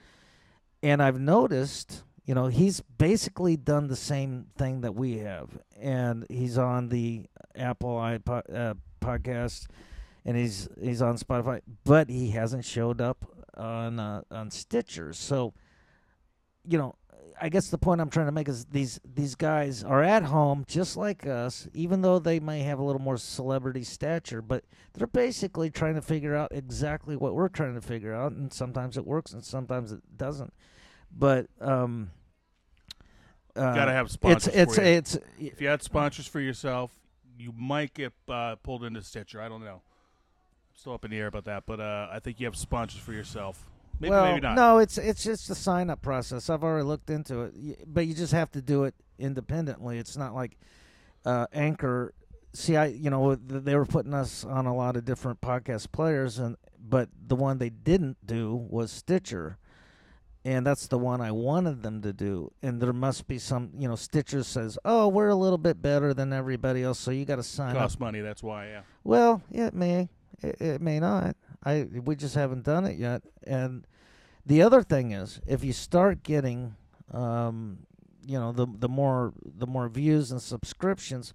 and 0.81 1.01
I've 1.01 1.19
noticed. 1.19 2.03
You 2.25 2.33
know, 2.33 2.47
he's 2.47 2.79
basically 2.79 3.57
done 3.57 3.87
the 3.87 3.97
same 3.97 4.45
thing 4.57 4.79
that 4.79 4.95
we 4.95 5.17
have, 5.17 5.49
and 5.77 6.25
he's 6.29 6.57
on 6.57 6.87
the 6.87 7.25
Apple 7.53 7.97
iPod 7.97 8.43
uh, 8.55 8.75
podcast 9.01 9.67
and 10.25 10.37
he's 10.37 10.69
he's 10.81 11.01
on 11.01 11.17
Spotify, 11.17 11.61
but 11.83 12.09
he 12.09 12.31
hasn't 12.31 12.65
showed 12.65 13.01
up 13.01 13.25
on 13.55 13.99
uh, 13.99 14.21
on 14.31 14.51
Stitcher. 14.51 15.13
So, 15.13 15.53
you 16.67 16.77
know, 16.77 16.95
I 17.41 17.49
guess 17.49 17.69
the 17.69 17.77
point 17.77 18.01
I'm 18.01 18.09
trying 18.09 18.27
to 18.27 18.31
make 18.31 18.47
is 18.47 18.65
these 18.65 18.99
these 19.03 19.35
guys 19.35 19.83
are 19.83 20.03
at 20.03 20.23
home 20.23 20.65
just 20.67 20.95
like 20.95 21.25
us, 21.25 21.67
even 21.73 22.01
though 22.01 22.19
they 22.19 22.39
may 22.39 22.61
have 22.61 22.79
a 22.79 22.83
little 22.83 23.01
more 23.01 23.17
celebrity 23.17 23.83
stature, 23.83 24.41
but 24.41 24.63
they're 24.93 25.07
basically 25.07 25.69
trying 25.69 25.95
to 25.95 26.01
figure 26.01 26.35
out 26.35 26.51
exactly 26.51 27.15
what 27.15 27.33
we're 27.33 27.49
trying 27.49 27.75
to 27.75 27.81
figure 27.81 28.13
out, 28.13 28.31
and 28.31 28.53
sometimes 28.53 28.97
it 28.97 29.05
works 29.05 29.33
and 29.33 29.43
sometimes 29.43 29.91
it 29.91 30.01
doesn't. 30.15 30.53
But 31.11 31.47
um, 31.59 32.11
uh, 33.55 33.73
gotta 33.75 33.91
have 33.91 34.09
sponsors. 34.09 34.53
it's 34.53 34.77
it's 34.77 35.17
it's 35.17 35.25
if 35.39 35.61
you 35.61 35.67
had 35.67 35.81
sponsors 35.83 36.27
for 36.27 36.39
yourself, 36.39 36.91
you 37.37 37.53
might 37.55 37.93
get 37.93 38.13
uh, 38.29 38.55
pulled 38.57 38.83
into 38.83 39.01
Stitcher. 39.01 39.41
I 39.41 39.49
don't 39.49 39.63
know. 39.63 39.81
Still 40.75 40.93
up 40.93 41.05
in 41.05 41.11
the 41.11 41.17
air 41.17 41.27
about 41.27 41.45
that, 41.45 41.63
but 41.65 41.79
uh, 41.79 42.07
I 42.11 42.19
think 42.19 42.39
you 42.39 42.45
have 42.47 42.55
sponsors 42.55 42.99
for 42.99 43.13
yourself. 43.13 43.65
Maybe, 43.99 44.09
well, 44.09 44.25
maybe 44.25 44.41
not. 44.41 44.55
no, 44.55 44.79
it's 44.79 44.97
it's 44.97 45.23
just 45.23 45.49
a 45.49 45.55
sign 45.55 45.89
up 45.89 46.01
process. 46.01 46.49
I've 46.49 46.63
already 46.63 46.83
looked 46.83 47.09
into 47.09 47.41
it, 47.41 47.53
but 47.85 48.07
you 48.07 48.13
just 48.13 48.33
have 48.33 48.51
to 48.51 48.61
do 48.61 48.83
it 48.83 48.95
independently. 49.19 49.99
It's 49.99 50.17
not 50.17 50.33
like 50.33 50.57
uh, 51.25 51.47
Anchor. 51.53 52.13
See, 52.53 52.75
I 52.75 52.87
you 52.87 53.09
know 53.09 53.35
they 53.35 53.75
were 53.75 53.85
putting 53.85 54.13
us 54.13 54.43
on 54.43 54.65
a 54.65 54.75
lot 54.75 54.97
of 54.97 55.05
different 55.05 55.41
podcast 55.41 55.91
players, 55.91 56.39
and 56.39 56.57
but 56.79 57.09
the 57.27 57.35
one 57.35 57.59
they 57.59 57.69
didn't 57.69 58.17
do 58.25 58.55
was 58.69 58.91
Stitcher, 58.91 59.57
and 60.43 60.65
that's 60.65 60.87
the 60.87 60.97
one 60.97 61.21
I 61.21 61.31
wanted 61.31 61.83
them 61.83 62.01
to 62.01 62.11
do. 62.11 62.51
And 62.61 62.81
there 62.81 62.93
must 62.93 63.27
be 63.27 63.37
some, 63.39 63.69
you 63.77 63.87
know, 63.87 63.95
Stitcher 63.95 64.43
says, 64.43 64.77
"Oh, 64.83 65.07
we're 65.07 65.29
a 65.29 65.35
little 65.35 65.57
bit 65.59 65.81
better 65.81 66.13
than 66.13 66.33
everybody 66.33 66.83
else, 66.83 66.99
so 66.99 67.11
you 67.11 67.25
got 67.25 67.37
to 67.37 67.43
sign 67.43 67.75
up." 67.75 67.83
costs 67.83 67.99
money. 67.99 68.21
That's 68.21 68.43
why. 68.43 68.67
Yeah. 68.67 68.81
Well, 69.03 69.41
yeah, 69.51 69.67
it 69.67 69.73
may. 69.75 70.09
It, 70.43 70.61
it 70.61 70.81
may 70.81 70.99
not. 70.99 71.35
I 71.63 71.87
we 72.03 72.15
just 72.15 72.35
haven't 72.35 72.63
done 72.63 72.85
it 72.85 72.97
yet. 72.97 73.23
And 73.45 73.87
the 74.45 74.61
other 74.61 74.83
thing 74.83 75.11
is, 75.11 75.39
if 75.47 75.63
you 75.63 75.73
start 75.73 76.23
getting, 76.23 76.75
um, 77.11 77.79
you 78.25 78.39
know, 78.39 78.51
the 78.51 78.67
the 78.67 78.89
more 78.89 79.33
the 79.43 79.67
more 79.67 79.87
views 79.89 80.31
and 80.31 80.41
subscriptions, 80.41 81.33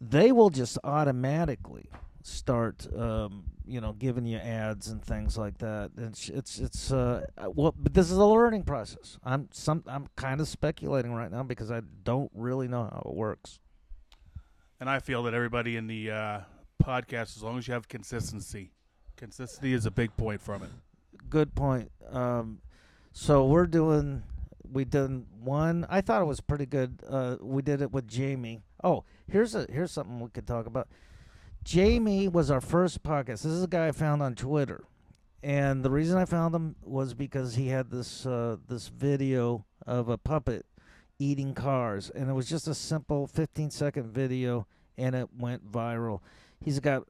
they 0.00 0.32
will 0.32 0.50
just 0.50 0.78
automatically 0.84 1.88
start, 2.22 2.86
um, 2.96 3.44
you 3.66 3.80
know, 3.80 3.92
giving 3.92 4.24
you 4.24 4.38
ads 4.38 4.88
and 4.88 5.02
things 5.04 5.36
like 5.36 5.58
that. 5.58 5.90
It's 5.96 6.28
it's 6.28 6.58
it's 6.58 6.92
uh, 6.92 7.24
well, 7.54 7.74
but 7.76 7.94
this 7.94 8.10
is 8.10 8.18
a 8.18 8.24
learning 8.24 8.62
process. 8.62 9.18
I'm 9.24 9.48
some 9.52 9.82
I'm 9.86 10.08
kind 10.16 10.40
of 10.40 10.48
speculating 10.48 11.12
right 11.12 11.30
now 11.30 11.42
because 11.42 11.70
I 11.70 11.82
don't 12.04 12.30
really 12.34 12.68
know 12.68 12.84
how 12.84 13.02
it 13.06 13.14
works. 13.14 13.58
And 14.80 14.90
I 14.90 14.98
feel 14.98 15.22
that 15.24 15.34
everybody 15.34 15.76
in 15.76 15.86
the 15.86 16.10
uh, 16.10 16.40
podcast, 16.82 17.36
as 17.36 17.42
long 17.42 17.58
as 17.58 17.68
you 17.68 17.74
have 17.74 17.88
consistency, 17.88 18.72
consistency 19.16 19.72
is 19.72 19.86
a 19.86 19.90
big 19.90 20.16
point 20.16 20.40
from 20.40 20.62
it. 20.62 20.70
good 21.30 21.54
point. 21.54 21.90
Um, 22.10 22.60
so 23.12 23.46
we're 23.46 23.66
doing. 23.66 24.22
We 24.70 24.84
did 24.84 25.26
one. 25.42 25.86
I 25.90 26.00
thought 26.00 26.22
it 26.22 26.26
was 26.26 26.40
pretty 26.40 26.66
good. 26.66 27.00
Uh, 27.06 27.36
we 27.40 27.62
did 27.62 27.82
it 27.82 27.92
with 27.92 28.08
Jamie. 28.08 28.62
Oh, 28.82 29.04
here's 29.30 29.54
a 29.54 29.66
here's 29.70 29.90
something 29.92 30.18
we 30.20 30.30
could 30.30 30.46
talk 30.46 30.66
about. 30.66 30.88
Jamie 31.64 32.26
was 32.28 32.50
our 32.50 32.60
first 32.60 33.02
podcast. 33.02 33.42
This 33.42 33.46
is 33.46 33.62
a 33.62 33.68
guy 33.68 33.88
I 33.88 33.92
found 33.92 34.22
on 34.22 34.34
Twitter, 34.34 34.84
and 35.42 35.84
the 35.84 35.90
reason 35.90 36.18
I 36.18 36.24
found 36.24 36.54
him 36.54 36.76
was 36.82 37.14
because 37.14 37.54
he 37.54 37.68
had 37.68 37.90
this 37.90 38.26
uh, 38.26 38.56
this 38.68 38.88
video 38.88 39.64
of 39.86 40.08
a 40.08 40.16
puppet 40.18 40.64
eating 41.18 41.54
cars, 41.54 42.10
and 42.10 42.28
it 42.28 42.32
was 42.32 42.48
just 42.48 42.66
a 42.66 42.74
simple 42.74 43.26
15 43.26 43.70
second 43.70 44.10
video, 44.12 44.66
and 44.96 45.14
it 45.14 45.28
went 45.38 45.70
viral. 45.70 46.20
He's 46.64 46.80
got 46.80 47.04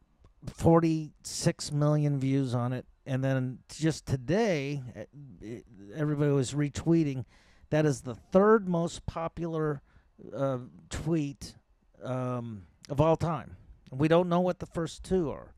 46 0.46 1.72
million 1.72 2.18
views 2.18 2.54
on 2.54 2.72
it, 2.72 2.86
and 3.06 3.22
then 3.22 3.58
just 3.68 4.06
today, 4.06 4.82
eh, 4.94 5.60
everybody 5.94 6.32
was 6.32 6.52
retweeting. 6.52 7.24
That 7.70 7.86
is 7.86 8.02
the 8.02 8.14
third 8.14 8.68
most 8.68 9.06
popular 9.06 9.82
uh, 10.36 10.58
tweet 10.90 11.54
um, 12.02 12.64
of 12.88 13.00
all 13.00 13.16
time. 13.16 13.56
We 13.90 14.08
don't 14.08 14.28
know 14.28 14.40
what 14.40 14.58
the 14.58 14.66
first 14.66 15.04
two 15.04 15.30
are, 15.30 15.54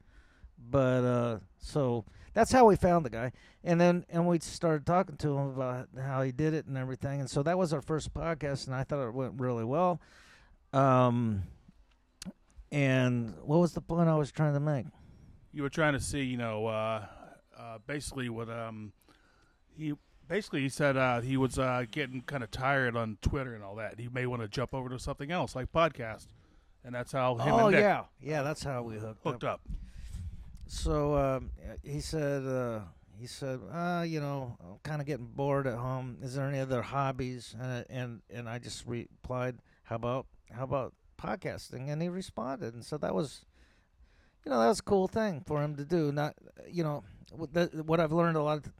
but 0.58 1.04
uh, 1.04 1.38
so 1.58 2.04
that's 2.34 2.52
how 2.52 2.66
we 2.66 2.76
found 2.76 3.06
the 3.06 3.10
guy. 3.10 3.32
And 3.62 3.80
then 3.80 4.04
and 4.10 4.26
we 4.26 4.38
started 4.40 4.84
talking 4.84 5.16
to 5.18 5.38
him 5.38 5.48
about 5.48 5.88
how 5.98 6.22
he 6.22 6.32
did 6.32 6.52
it 6.52 6.66
and 6.66 6.76
everything. 6.76 7.20
And 7.20 7.30
so 7.30 7.42
that 7.44 7.56
was 7.56 7.72
our 7.72 7.80
first 7.80 8.12
podcast, 8.12 8.66
and 8.66 8.74
I 8.74 8.84
thought 8.84 9.06
it 9.06 9.14
went 9.14 9.40
really 9.40 9.64
well. 9.64 10.00
Um, 10.72 11.44
and 12.75 13.35
what 13.45 13.61
was 13.61 13.73
the 13.73 13.81
point 13.81 14.09
I 14.09 14.16
was 14.16 14.33
trying 14.33 14.55
to 14.55 14.61
make? 14.61 14.87
You 15.53 15.62
were 15.62 15.70
trying 15.70 15.92
to 15.92 16.01
see, 16.01 16.25
you 16.25 16.37
know, 16.37 16.66
uh, 16.66 17.07
uh, 17.57 17.79
basically 17.87 18.29
what 18.29 18.51
um, 18.51 18.92
he 19.77 19.94
basically 20.29 20.62
he 20.62 20.68
said 20.68 20.96
uh, 20.96 21.20
he 21.20 21.37
was 21.37 21.57
uh, 21.57 21.85
getting 21.88 22.22
kind 22.22 22.42
of 22.42 22.51
tired 22.51 22.96
on 22.96 23.18
Twitter 23.22 23.55
and 23.55 23.62
all 23.62 23.77
that. 23.77 24.01
He 24.01 24.09
may 24.09 24.27
want 24.27 24.42
to 24.42 24.48
jump 24.48 24.75
over 24.75 24.88
to 24.88 24.98
something 24.98 25.31
else 25.31 25.55
like 25.55 25.70
podcast, 25.72 26.27
and 26.85 26.92
that's 26.92 27.12
how 27.12 27.37
him 27.37 27.55
oh 27.55 27.66
and 27.66 27.77
Nick 27.77 27.81
yeah, 27.81 28.03
yeah, 28.20 28.42
that's 28.42 28.64
how 28.64 28.83
we 28.83 28.96
hooked, 28.96 29.22
hooked 29.22 29.44
up. 29.44 29.61
So 30.66 31.16
um, 31.16 31.51
he 31.85 32.01
said, 32.01 32.44
uh, 32.44 32.81
he 33.20 33.29
said, 33.29 33.61
uh, 33.72 34.03
you 34.05 34.20
know, 34.20 34.57
I'm 34.61 34.79
kind 34.83 35.01
of 35.01 35.07
getting 35.07 35.27
bored 35.27 35.68
at 35.68 35.79
home. 35.79 36.16
Is 36.22 36.35
there 36.35 36.48
any 36.48 36.59
other 36.59 36.83
hobbies? 36.83 37.55
And 37.61 37.85
and 37.88 38.22
and 38.31 38.48
I 38.48 38.59
just 38.59 38.85
replied, 38.85 39.59
how 39.85 39.94
about 39.94 40.27
how 40.51 40.64
about 40.64 40.92
podcasting? 41.24 41.88
And 41.88 42.02
he 42.02 42.08
responded, 42.08 42.74
and 42.74 42.84
so 42.84 42.98
that 42.98 43.14
was, 43.14 43.44
you 44.44 44.50
know, 44.50 44.60
that 44.60 44.68
was 44.68 44.80
a 44.80 44.84
cool 44.84 45.08
thing 45.08 45.42
for 45.46 45.62
him 45.62 45.76
to 45.76 45.84
do. 45.84 46.12
Not, 46.12 46.34
you 46.70 46.82
know, 46.82 47.04
what, 47.32 48.00
I've 48.00 48.12
learned 48.12 48.37
a 48.37 48.42
lot. 48.42 48.58
Of, 48.58 48.72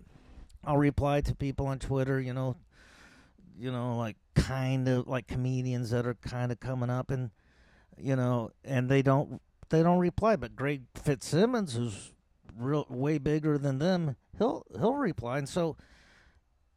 I'll 0.65 0.77
reply 0.77 1.21
to 1.23 1.35
people 1.35 1.67
on 1.67 1.79
Twitter, 1.79 2.21
you 2.21 2.33
know, 2.33 2.57
you 3.59 3.71
know, 3.71 3.97
like 3.97 4.17
kind 4.35 4.89
of 4.89 5.07
like 5.07 5.27
comedians 5.27 5.91
that 5.91 6.07
are 6.07 6.15
kind 6.15 6.51
of 6.53 6.61
coming 6.61 6.91
up, 6.91 7.11
and 7.11 7.31
you 7.97 8.17
know, 8.17 8.51
and 8.65 8.89
they 8.89 9.03
don't 9.03 9.41
they 9.71 9.83
don't 9.83 9.99
reply. 9.99 10.37
But 10.37 10.57
Greg 10.57 10.83
Fitzsimmons, 10.95 11.75
who's 11.75 12.13
real 12.57 12.87
way 12.89 13.19
bigger 13.19 13.59
than 13.59 13.79
them, 13.79 14.17
he'll 14.39 14.65
he'll 14.79 14.95
reply. 14.95 15.39
And 15.39 15.49
so, 15.49 15.77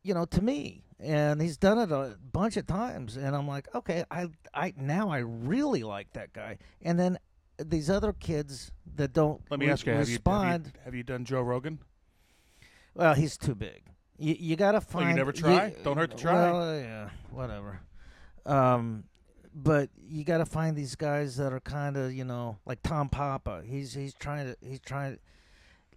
you 0.04 0.14
know, 0.14 0.26
to 0.26 0.42
me, 0.42 0.84
and 1.00 1.42
he's 1.42 1.58
done 1.58 1.78
it 1.78 1.92
a 1.92 2.18
bunch 2.32 2.58
of 2.58 2.66
times, 2.66 3.18
and 3.18 3.36
I'm 3.36 3.48
like, 3.48 3.74
okay, 3.76 4.04
I 4.10 4.28
I 4.54 4.74
now 4.78 5.10
I 5.10 5.20
really 5.20 5.84
like 5.84 6.14
that 6.14 6.34
guy. 6.34 6.58
And 6.82 7.00
then 7.00 7.20
these 7.58 7.90
other 7.90 8.14
kids 8.14 8.72
that 8.96 9.14
don't 9.14 9.42
Let 9.50 9.60
me 9.60 9.68
re- 9.68 9.72
ask 9.72 9.86
you 9.86 9.94
have, 9.94 10.10
you, 10.10 10.20
have 10.26 10.66
you 10.66 10.72
have 10.86 10.96
you 10.96 11.04
done 11.04 11.26
Joe 11.26 11.42
Rogan? 11.42 11.80
Well, 12.96 13.14
he's 13.14 13.38
too 13.38 13.56
big. 13.56 13.84
You 14.18 14.36
you 14.40 14.56
gotta 14.56 14.82
Well, 14.94 15.08
you 15.08 15.14
never 15.14 15.32
try? 15.32 15.76
Don't 15.84 15.98
hurt 15.98 16.12
to 16.12 16.18
try. 16.18 16.52
Well, 16.52 16.80
yeah, 16.80 17.10
whatever. 17.30 17.82
Um, 18.46 19.04
but 19.54 19.90
you 20.08 20.24
gotta 20.24 20.46
find 20.46 20.76
these 20.76 20.96
guys 20.96 21.38
that 21.38 21.54
are 21.54 21.60
kind 21.60 21.98
of 21.98 22.14
you 22.14 22.24
know 22.24 22.58
like 22.66 22.82
Tom 22.82 23.10
Papa. 23.10 23.64
He's 23.66 23.94
he's 23.94 24.16
trying 24.16 24.48
to 24.48 24.58
he's 24.68 24.80
trying. 24.80 25.16
To, 25.16 25.20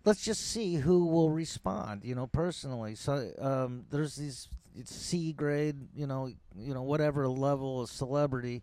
let's 0.04 0.22
just 0.22 0.42
see 0.42 0.76
who 0.76 1.06
will 1.06 1.30
respond. 1.30 2.04
You 2.04 2.14
know, 2.14 2.26
personally. 2.26 2.94
So 2.94 3.30
um, 3.38 3.86
there's 3.90 4.16
these 4.16 4.48
C 4.84 5.32
grade. 5.32 5.76
You 5.94 6.06
know, 6.06 6.30
you 6.56 6.74
know 6.74 6.82
whatever 6.82 7.28
level 7.28 7.82
of 7.82 7.90
celebrity. 7.90 8.62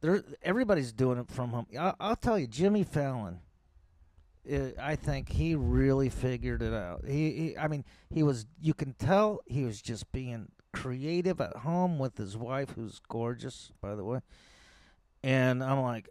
There, 0.00 0.22
everybody's 0.42 0.92
doing 0.92 1.18
it 1.18 1.30
from 1.30 1.50
home. 1.50 1.66
I, 1.78 1.94
I'll 1.98 2.16
tell 2.16 2.38
you, 2.38 2.46
Jimmy 2.46 2.84
Fallon. 2.84 3.40
uh, 4.50 4.70
I 4.80 4.96
think 4.96 5.30
he 5.30 5.54
really 5.54 6.10
figured 6.10 6.62
it 6.62 6.74
out. 6.74 7.04
He, 7.06 7.30
he, 7.32 7.58
I 7.58 7.68
mean, 7.68 7.84
he 8.10 8.22
was. 8.22 8.46
You 8.60 8.74
can 8.74 8.94
tell 8.94 9.40
he 9.46 9.64
was 9.64 9.80
just 9.80 10.10
being 10.12 10.48
creative 10.72 11.40
at 11.40 11.56
home 11.58 11.98
with 11.98 12.18
his 12.18 12.36
wife, 12.36 12.70
who's 12.76 13.00
gorgeous, 13.08 13.72
by 13.80 13.94
the 13.94 14.04
way. 14.04 14.20
And 15.22 15.64
I'm 15.64 15.80
like, 15.80 16.10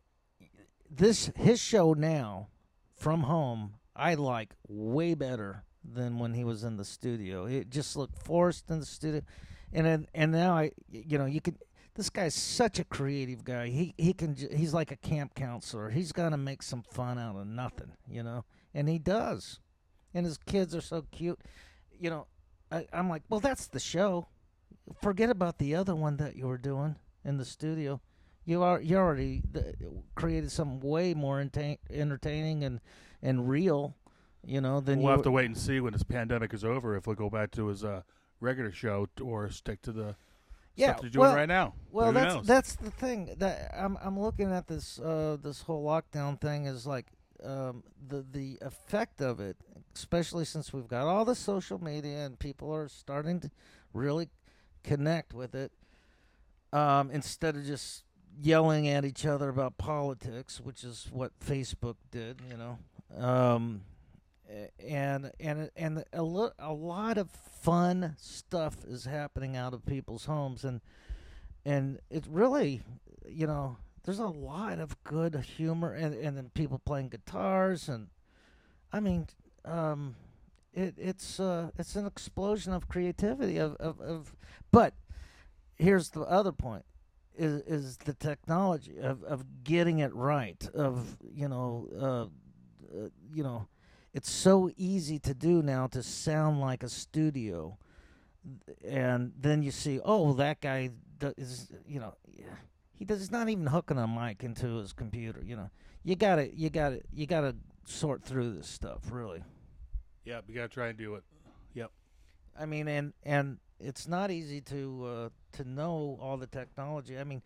this 0.90 1.32
his 1.36 1.60
show 1.60 1.94
now, 1.94 2.48
from 2.96 3.22
home, 3.22 3.76
I 3.96 4.16
like 4.16 4.56
way 4.68 5.14
better 5.14 5.65
than 5.94 6.20
when 6.20 6.34
he 6.34 6.44
was 6.44 6.64
in 6.64 6.78
the 6.78 6.86
studio. 6.86 7.46
It 7.46 7.70
just 7.70 7.96
looked 7.96 8.24
forced 8.24 8.70
in 8.70 8.80
the 8.80 8.86
studio, 8.86 9.22
and 9.74 10.08
and 10.14 10.32
now 10.32 10.56
I, 10.56 10.72
you 10.90 11.18
know, 11.18 11.26
you 11.26 11.42
can. 11.42 11.58
This 11.96 12.10
guy's 12.10 12.36
such 12.36 12.78
a 12.80 12.84
creative 12.84 13.44
guy. 13.44 13.68
He 13.68 13.94
he 13.98 14.14
can. 14.14 14.36
He's 14.36 14.74
like 14.74 14.92
a 14.92 14.98
camp 14.98 15.36
counselor. 15.36 15.90
He's 15.90 16.12
gonna 16.12 16.38
make 16.38 16.62
some 16.62 16.84
fun 16.84 17.18
out 17.18 17.36
of 17.36 17.48
nothing, 17.48 17.94
you 18.08 18.24
know, 18.24 18.46
and 18.74 18.90
he 18.90 19.00
does. 19.00 19.60
And 20.14 20.26
his 20.26 20.38
kids 20.38 20.76
are 20.76 20.82
so 20.82 21.06
cute, 21.12 21.40
you 22.00 22.10
know. 22.10 22.28
I, 22.72 22.88
I'm 22.92 23.10
like, 23.10 23.24
well, 23.30 23.40
that's 23.40 23.68
the 23.68 23.80
show. 23.80 24.28
Forget 25.02 25.30
about 25.30 25.58
the 25.58 25.76
other 25.76 25.96
one 25.96 26.18
that 26.18 26.36
you 26.36 26.48
were 26.48 26.58
doing 26.58 26.96
in 27.24 27.38
the 27.38 27.46
studio. 27.46 28.02
You 28.46 28.62
are 28.62 28.80
you 28.80 28.98
already 28.98 29.42
created 30.16 30.52
something 30.52 30.80
way 30.88 31.14
more 31.14 31.40
entertaining 31.40 32.64
and 32.64 32.80
and 33.22 33.50
real, 33.50 33.96
you 34.46 34.62
know. 34.62 34.80
then 34.80 35.02
we'll 35.02 35.12
have 35.12 35.24
to 35.24 35.32
wait 35.32 35.46
and 35.46 35.58
see 35.58 35.80
when 35.80 35.94
this 35.94 36.04
pandemic 36.04 36.54
is 36.54 36.64
over 36.64 36.96
if 36.96 37.08
we'll 37.08 37.16
go 37.16 37.30
back 37.30 37.52
to 37.52 37.68
his 37.68 37.84
uh, 37.84 38.02
regular 38.40 38.72
show 38.72 39.08
or 39.22 39.50
stick 39.50 39.82
to 39.84 39.92
the 39.92 40.16
Yeah, 40.76 40.92
stuff 40.94 41.04
you're 41.04 41.10
doing 41.12 41.22
well- 41.28 41.36
right 41.36 41.48
now. 41.50 41.74
Well, 41.92 42.08
Who 42.08 42.14
that's 42.14 42.34
knows? 42.36 42.46
that's 42.48 42.76
the 42.76 42.92
thing 42.92 43.34
that 43.38 43.72
I'm 43.78 43.98
I'm 44.02 44.20
looking 44.20 44.52
at 44.52 44.68
this 44.68 45.00
uh 45.00 45.38
this 45.42 45.62
whole 45.62 45.86
lockdown 45.86 46.40
thing 46.40 46.66
is 46.66 46.86
like 46.86 47.08
um 47.44 47.84
the 48.08 48.26
the 48.30 48.58
effect 48.62 49.22
of 49.22 49.40
it, 49.40 49.58
especially 49.96 50.46
since 50.46 50.74
we've 50.74 50.88
got 50.88 51.06
all 51.08 51.24
the 51.26 51.36
social 51.36 51.82
media 51.84 52.26
and 52.26 52.38
people 52.40 52.74
are 52.74 52.88
starting 52.88 53.40
to 53.42 53.52
really 53.94 54.30
connect 54.84 55.34
with 55.34 55.56
it 55.56 55.72
um 56.74 57.10
instead 57.12 57.56
of 57.56 57.64
just 57.66 58.04
yelling 58.42 58.88
at 58.90 59.06
each 59.06 59.26
other 59.26 59.48
about 59.50 59.78
politics, 59.78 60.60
which 60.60 60.84
is 60.84 61.08
what 61.12 61.32
Facebook 61.40 61.96
did, 62.12 62.42
you 62.50 62.58
know. 62.58 62.78
Um 63.18 63.82
and 64.80 65.32
and 65.40 65.70
and 65.76 66.04
a, 66.14 66.24
lo- 66.24 66.54
a 66.60 66.74
lot 66.74 67.18
of 67.18 67.30
fun 67.32 68.16
stuff 68.20 68.78
is 68.88 69.06
happening 69.06 69.56
out 69.56 69.74
of 69.74 69.86
people's 69.86 70.26
homes 70.26 70.64
and 70.64 70.82
and 71.66 72.00
it 72.12 72.26
really, 72.30 72.84
you 73.28 73.48
know, 73.48 73.78
there's 74.04 74.20
a 74.20 74.28
lot 74.28 74.80
of 74.80 75.04
good 75.04 75.36
humor 75.58 75.94
and 75.94 76.14
and 76.14 76.38
then 76.38 76.52
people 76.54 76.80
playing 76.80 77.10
guitars 77.10 77.90
and, 77.90 78.08
I 78.94 79.00
mean, 79.00 79.28
um, 79.66 80.16
it 80.76 80.94
it's 80.98 81.40
uh 81.40 81.72
it's 81.80 81.96
an 81.96 82.06
explosion 82.06 82.74
of 82.74 82.88
creativity 82.88 83.58
of 83.58 83.76
of, 83.78 84.00
of 84.00 84.36
but 84.72 84.94
here's 85.76 86.10
the 86.10 86.22
other 86.22 86.52
point 86.52 86.86
is 87.36 87.62
is 87.62 87.98
the 87.98 88.14
technology 88.14 88.98
of 89.00 89.24
of 89.24 89.64
getting 89.64 90.00
it 90.00 90.14
right 90.14 90.70
of 90.74 91.18
you 91.34 91.48
know 91.48 91.88
uh, 92.00 92.06
uh 93.04 93.10
you 93.34 93.42
know 93.44 93.68
it's 94.16 94.32
so 94.32 94.72
easy 94.78 95.20
to 95.20 95.34
do 95.34 95.62
now 95.62 95.86
to 95.88 96.02
sound 96.02 96.62
like 96.62 96.82
a 96.84 96.90
studio 96.90 97.78
and 98.88 99.34
then 99.38 99.62
you 99.62 99.72
see 99.72 100.00
oh 100.06 100.34
that 100.34 100.62
guy 100.62 100.90
is 101.38 101.70
you 101.86 102.00
know 102.00 102.14
he 102.94 103.04
does 103.04 103.20
he's 103.20 103.32
not 103.32 103.50
even 103.50 103.68
hooking 103.68 103.98
a 103.98 104.08
mic 104.08 104.44
into 104.44 104.78
his 104.78 104.94
computer 104.94 105.44
you 105.46 105.56
know 105.56 105.70
you 106.04 106.16
gotta 106.16 106.50
you 106.56 106.70
gotta 106.70 107.02
you 107.14 107.28
gotta 107.28 107.54
sort 107.84 108.24
through 108.24 108.54
this 108.54 108.68
stuff 108.68 109.02
really 109.12 109.44
Yeah, 110.24 110.42
we 110.48 110.54
gotta 110.56 110.68
try 110.70 110.88
and 110.88 110.98
do 110.98 111.16
it. 111.16 111.24
Yep. 111.76 111.92
I 112.60 112.66
mean, 112.66 112.88
and 112.88 113.14
and 113.24 113.58
it's 113.80 114.08
not 114.08 114.32
easy 114.32 114.60
to 114.62 115.06
uh, 115.06 115.30
to 115.58 115.70
know 115.70 116.18
all 116.20 116.38
the 116.38 116.48
technology. 116.48 117.18
I 117.20 117.24
mean, 117.24 117.44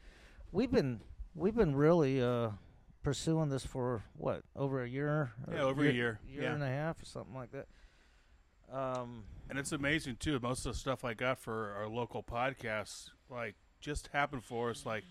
we've 0.52 0.72
been 0.72 1.02
we've 1.36 1.56
been 1.56 1.76
really 1.76 2.22
uh, 2.22 2.52
pursuing 3.02 3.50
this 3.50 3.66
for 3.66 4.04
what 4.16 4.44
over 4.56 4.84
a 4.84 4.88
year? 4.90 5.32
Yeah, 5.52 5.62
over 5.62 5.86
a 5.86 5.92
year. 5.92 6.20
year 6.28 6.44
Yeah. 6.44 6.54
and 6.54 6.64
a 6.64 6.68
half 6.68 7.02
or 7.02 7.06
something 7.06 7.34
like 7.36 7.52
that. 7.52 7.68
Um, 8.72 9.24
And 9.50 9.58
it's 9.58 9.72
amazing 9.72 10.18
too. 10.18 10.40
Most 10.40 10.66
of 10.66 10.74
the 10.74 10.80
stuff 10.80 11.04
I 11.04 11.14
got 11.16 11.40
for 11.40 11.72
our 11.72 11.88
local 11.88 12.22
podcasts, 12.22 13.10
like, 13.30 13.56
just 13.82 14.08
happened 14.14 14.44
for 14.44 14.70
us 14.70 14.86
like 14.86 15.04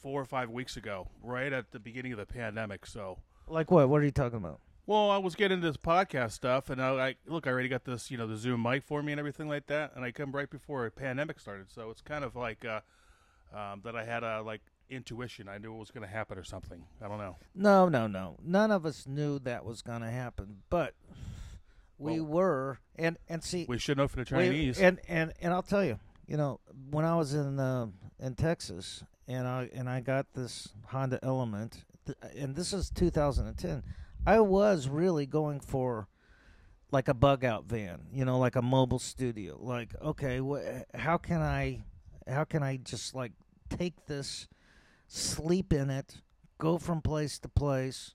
four 0.00 0.20
or 0.20 0.24
five 0.24 0.48
weeks 0.50 0.76
ago, 0.76 1.08
right 1.22 1.52
at 1.52 1.72
the 1.72 1.78
beginning 1.78 2.12
of 2.12 2.18
the 2.18 2.26
pandemic. 2.26 2.86
So, 2.86 3.18
like 3.46 3.70
what? 3.70 3.88
What 3.88 4.00
are 4.00 4.04
you 4.04 4.10
talking 4.10 4.38
about? 4.38 4.60
well, 4.86 5.08
I 5.10 5.18
was 5.18 5.36
getting 5.36 5.60
this 5.60 5.76
podcast 5.76 6.32
stuff, 6.32 6.68
and 6.68 6.82
I, 6.82 6.90
I 7.10 7.14
look, 7.26 7.46
I 7.46 7.50
already 7.50 7.68
got 7.68 7.84
this, 7.84 8.10
you 8.10 8.16
know, 8.18 8.26
the 8.26 8.36
Zoom 8.36 8.62
mic 8.62 8.82
for 8.82 9.02
me 9.04 9.12
and 9.12 9.18
everything 9.20 9.46
like 9.48 9.66
that, 9.68 9.92
and 9.94 10.04
I 10.04 10.10
come 10.10 10.32
right 10.32 10.50
before 10.50 10.84
a 10.86 10.90
pandemic 10.90 11.38
started. 11.38 11.70
So 11.70 11.90
it's 11.90 12.00
kind 12.00 12.24
of 12.24 12.34
like 12.34 12.64
uh, 12.64 12.80
um, 13.56 13.82
that. 13.84 13.94
I 13.94 14.04
had 14.04 14.24
a 14.24 14.40
like 14.42 14.62
intuition. 14.90 15.48
I 15.48 15.58
knew 15.58 15.74
it 15.74 15.78
was 15.78 15.90
going 15.90 16.06
to 16.06 16.12
happen 16.12 16.36
or 16.38 16.44
something. 16.44 16.82
I 17.02 17.08
don't 17.08 17.18
know. 17.18 17.36
No, 17.54 17.88
no, 17.88 18.06
no. 18.06 18.36
None 18.44 18.70
of 18.70 18.84
us 18.84 19.06
knew 19.06 19.38
that 19.40 19.64
was 19.64 19.82
going 19.82 20.00
to 20.02 20.10
happen, 20.10 20.58
but 20.68 20.94
we 21.98 22.20
Well, 22.20 22.30
were. 22.30 22.78
And 22.96 23.16
and 23.28 23.42
see, 23.42 23.66
We 23.68 23.78
should 23.78 23.96
know 23.96 24.08
for 24.08 24.16
the 24.16 24.20
We- 24.36 24.44
Chinese. 24.48 24.80
and 24.80 25.00
and 25.08 25.32
and 25.40 25.52
I'll 25.54 25.62
tell 25.62 25.84
you, 25.84 25.98
you 26.26 26.36
know, 26.36 26.60
when 26.90 27.04
I 27.04 27.16
was 27.16 27.34
in 27.34 27.58
uh, 27.58 27.86
in 28.18 28.34
Texas, 28.34 29.04
and 29.26 29.46
I 29.46 29.70
and 29.72 29.88
I 29.88 30.00
got 30.00 30.32
this 30.34 30.68
Honda 30.88 31.18
Element, 31.22 31.84
th- 32.06 32.18
and 32.36 32.54
this 32.56 32.72
is 32.72 32.90
2010. 32.90 33.82
I 34.26 34.40
was 34.40 34.86
really 34.88 35.24
going 35.26 35.60
for 35.60 36.08
like 36.92 37.08
a 37.08 37.14
bug 37.14 37.44
out 37.44 37.64
van, 37.66 38.00
you 38.12 38.24
know, 38.24 38.38
like 38.38 38.56
a 38.56 38.60
mobile 38.62 38.98
studio. 38.98 39.56
Like, 39.58 39.94
okay, 40.02 40.38
wh- 40.40 40.82
how 40.98 41.16
can 41.16 41.40
I, 41.40 41.84
how 42.28 42.44
can 42.44 42.62
I 42.62 42.76
just 42.78 43.14
like 43.14 43.32
take 43.70 44.06
this, 44.06 44.48
sleep 45.10 45.72
in 45.72 45.90
it, 45.90 46.20
go 46.58 46.78
from 46.78 47.02
place 47.02 47.38
to 47.40 47.48
place, 47.48 48.14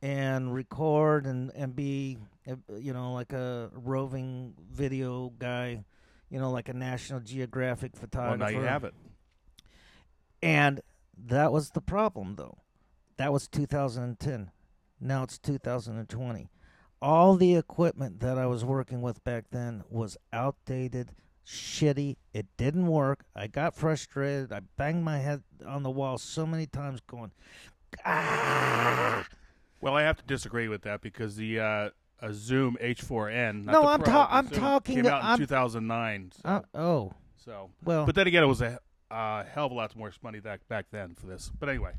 and 0.00 0.54
record 0.54 1.26
and 1.26 1.50
and 1.54 1.76
be, 1.76 2.18
uh, 2.48 2.56
you 2.76 2.92
know, 2.92 3.12
like 3.12 3.32
a 3.32 3.70
roving 3.74 4.54
video 4.70 5.32
guy, 5.38 5.84
you 6.30 6.38
know, 6.38 6.50
like 6.50 6.68
a 6.68 6.74
National 6.74 7.20
Geographic 7.20 7.96
photographer. 7.96 8.38
well, 8.38 8.50
now 8.52 8.58
you 8.58 8.64
have 8.64 8.84
it. 8.84 8.94
And 10.42 10.80
that 11.26 11.52
was 11.52 11.70
the 11.70 11.80
problem, 11.80 12.36
though. 12.36 12.58
That 13.16 13.32
was 13.32 13.46
2010. 13.48 14.50
Now 15.00 15.24
it's 15.24 15.38
2020. 15.38 16.48
All 17.00 17.36
the 17.36 17.56
equipment 17.56 18.20
that 18.20 18.38
I 18.38 18.46
was 18.46 18.64
working 18.64 19.02
with 19.02 19.22
back 19.24 19.46
then 19.50 19.82
was 19.90 20.16
outdated, 20.32 21.12
shitty. 21.46 22.16
It 22.32 22.46
didn't 22.56 22.86
work. 22.86 23.24
I 23.34 23.46
got 23.46 23.74
frustrated. 23.74 24.52
I 24.52 24.60
banged 24.76 25.04
my 25.04 25.18
head 25.18 25.42
on 25.66 25.82
the 25.82 25.90
wall 25.90 26.18
so 26.18 26.46
many 26.46 26.66
times, 26.66 27.00
going, 27.06 27.32
ah. 28.04 29.26
Well, 29.80 29.96
I 29.96 30.02
have 30.02 30.16
to 30.18 30.24
disagree 30.24 30.68
with 30.68 30.82
that 30.82 31.00
because 31.00 31.36
the 31.36 31.58
uh, 31.58 31.90
a 32.20 32.32
Zoom 32.32 32.76
H4n. 32.80 33.64
Not 33.64 33.72
No, 33.72 33.86
I'm 33.88 34.00
Pro, 34.00 34.12
ta- 34.12 34.28
I'm 34.30 34.48
Zoom, 34.48 34.58
talking 34.60 34.96
Came 34.96 35.06
out 35.06 35.22
in 35.22 35.26
I'm- 35.26 35.38
2009. 35.38 36.32
So, 36.34 36.48
Uh, 36.48 36.60
oh, 36.74 37.12
so. 37.44 37.70
well. 37.84 38.06
but 38.06 38.14
then 38.14 38.26
again, 38.28 38.44
it 38.44 38.46
was 38.46 38.62
a 38.62 38.78
uh, 39.10 39.44
hell 39.44 39.66
of 39.66 39.72
a 39.72 39.74
lot 39.74 39.94
more 39.96 40.10
money 40.22 40.40
back 40.40 40.66
back 40.68 40.86
then 40.90 41.14
for 41.14 41.26
this. 41.26 41.50
But 41.58 41.68
anyway, 41.68 41.92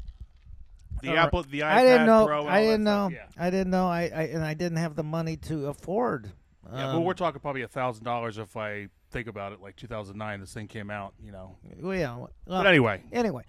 the 1.01 1.09
right. 1.09 1.17
Apple, 1.17 1.43
the 1.43 1.59
iPad 1.59 1.63
I 1.63 1.83
didn't 1.83 2.05
know. 2.07 2.47
I 2.47 2.61
didn't 2.61 2.83
know. 2.83 3.09
stuff, 3.11 3.33
I 3.37 3.49
didn't 3.49 3.69
know. 3.69 3.87
I, 3.87 4.01
I 4.03 4.23
and 4.23 4.43
I 4.43 4.53
didn't 4.53 4.77
have 4.77 4.95
the 4.95 5.03
money 5.03 5.37
to 5.37 5.67
afford. 5.67 6.31
Yeah, 6.65 6.77
yeah 6.77 6.87
um, 6.87 6.95
but 6.95 7.01
we're 7.01 7.13
talking 7.13 7.39
probably 7.41 7.61
a 7.61 7.67
thousand 7.67 8.05
dollars 8.05 8.37
if 8.37 8.55
I 8.57 8.87
think 9.13 9.27
about 9.27 9.53
it. 9.53 9.61
Like 9.61 9.75
2009, 9.75 10.39
this 10.41 10.53
thing 10.53 10.67
came 10.67 10.89
out. 10.89 11.13
You 11.23 11.31
know. 11.31 11.55
well, 11.79 11.95
yeah. 11.97 12.15
Well, 12.17 12.31
But 12.45 12.67
anyway, 12.67 13.01
anyway, 13.11 13.43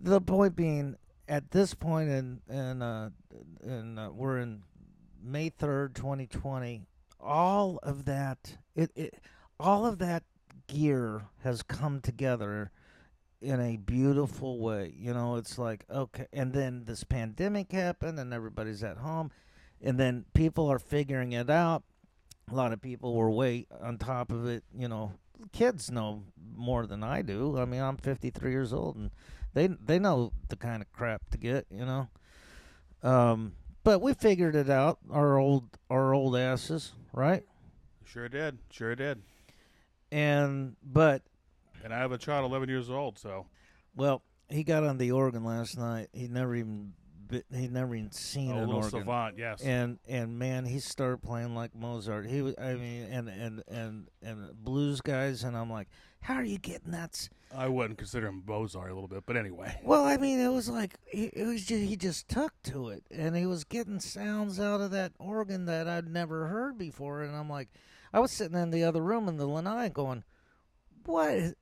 the 0.00 0.20
point 0.20 0.56
being, 0.56 0.96
at 1.28 1.50
this 1.50 1.74
point 1.74 2.08
in 2.08 2.40
in 2.48 2.80
uh, 2.80 3.10
in 3.62 3.98
uh, 3.98 4.10
we're 4.10 4.38
in 4.38 4.62
May 5.22 5.50
third, 5.50 5.94
twenty 5.94 6.26
twenty. 6.26 6.86
All 7.20 7.80
of 7.82 8.04
that, 8.04 8.58
it, 8.76 8.92
it 8.94 9.14
all 9.58 9.84
of 9.84 9.98
that 9.98 10.22
gear 10.68 11.22
has 11.42 11.62
come 11.62 12.00
together 12.00 12.70
in 13.40 13.60
a 13.60 13.76
beautiful 13.76 14.60
way. 14.60 14.94
You 14.96 15.12
know, 15.14 15.36
it's 15.36 15.58
like 15.58 15.84
okay, 15.90 16.26
and 16.32 16.52
then 16.52 16.84
this 16.84 17.04
pandemic 17.04 17.72
happened, 17.72 18.18
and 18.18 18.32
everybody's 18.32 18.84
at 18.84 18.98
home, 18.98 19.30
and 19.82 19.98
then 19.98 20.24
people 20.32 20.70
are 20.70 20.78
figuring 20.78 21.32
it 21.32 21.50
out. 21.50 21.82
A 22.50 22.54
lot 22.54 22.72
of 22.72 22.80
people 22.80 23.14
were 23.14 23.30
way 23.30 23.66
on 23.80 23.98
top 23.98 24.32
of 24.32 24.46
it. 24.46 24.64
You 24.74 24.88
know, 24.88 25.12
kids 25.52 25.90
know 25.90 26.24
more 26.54 26.86
than 26.86 27.02
I 27.02 27.22
do. 27.22 27.58
I 27.58 27.64
mean, 27.64 27.80
I'm 27.80 27.96
53 27.96 28.50
years 28.50 28.72
old, 28.72 28.96
and 28.96 29.10
they 29.54 29.66
they 29.66 29.98
know 29.98 30.32
the 30.48 30.56
kind 30.56 30.82
of 30.82 30.90
crap 30.92 31.30
to 31.30 31.38
get, 31.38 31.66
you 31.70 31.84
know. 31.84 32.08
Um, 33.02 33.52
but 33.84 34.00
we 34.00 34.14
figured 34.14 34.54
it 34.56 34.70
out. 34.70 34.98
Our 35.10 35.38
old 35.38 35.64
our 35.90 36.12
old 36.14 36.36
asses, 36.36 36.92
right? 37.12 37.44
sure 38.04 38.28
did, 38.28 38.58
sure 38.70 38.94
did. 38.94 39.22
And 40.10 40.76
but 40.82 41.22
And 41.84 41.92
I 41.92 41.98
have 41.98 42.12
a 42.12 42.18
child 42.18 42.50
11 42.50 42.68
years 42.68 42.90
old, 42.90 43.18
so 43.18 43.46
well, 43.94 44.22
he 44.48 44.64
got 44.64 44.84
on 44.84 44.98
the 44.98 45.12
organ 45.12 45.44
last 45.44 45.76
night. 45.76 46.08
He 46.12 46.28
never 46.28 46.54
even 46.54 46.94
bit, 47.28 47.46
he 47.54 47.68
never 47.68 47.94
even 47.94 48.10
seen 48.10 48.52
a 48.52 48.62
an 48.62 48.70
organ. 48.70 48.90
savant. 48.90 49.38
Yes. 49.38 49.62
And 49.62 49.98
and 50.08 50.38
man, 50.38 50.64
he 50.64 50.80
started 50.80 51.22
playing 51.22 51.54
like 51.54 51.74
Mozart. 51.74 52.26
He 52.26 52.42
was, 52.42 52.54
I 52.58 52.74
mean, 52.74 53.04
and 53.04 53.28
and 53.28 53.62
and 53.68 54.08
and 54.22 54.64
blues 54.64 55.00
guys, 55.00 55.44
and 55.44 55.56
I'm 55.56 55.70
like, 55.70 55.88
how 56.20 56.34
are 56.34 56.44
you 56.44 56.58
getting 56.58 56.92
that? 56.92 57.28
I 57.56 57.68
wouldn't 57.68 57.98
consider 57.98 58.26
him 58.26 58.42
Mozart 58.46 58.90
a 58.90 58.94
little 58.94 59.08
bit, 59.08 59.24
but 59.24 59.36
anyway. 59.36 59.80
Well, 59.84 60.04
I 60.04 60.16
mean, 60.16 60.38
it 60.40 60.48
was 60.48 60.68
like 60.68 60.94
he, 61.06 61.26
it 61.26 61.46
was 61.46 61.64
just, 61.64 61.82
he 61.82 61.96
just 61.96 62.28
took 62.28 62.52
to 62.64 62.88
it, 62.88 63.04
and 63.10 63.36
he 63.36 63.46
was 63.46 63.64
getting 63.64 64.00
sounds 64.00 64.60
out 64.60 64.80
of 64.80 64.90
that 64.90 65.12
organ 65.18 65.64
that 65.66 65.88
I'd 65.88 66.08
never 66.08 66.48
heard 66.48 66.76
before. 66.76 67.22
And 67.22 67.34
I'm 67.34 67.48
like, 67.48 67.68
I 68.12 68.20
was 68.20 68.32
sitting 68.32 68.58
in 68.58 68.70
the 68.70 68.84
other 68.84 69.02
room 69.02 69.28
in 69.28 69.36
the 69.36 69.46
lanai 69.46 69.88
going, 69.88 70.24
"What? 71.04 71.30
Is, 71.34 71.54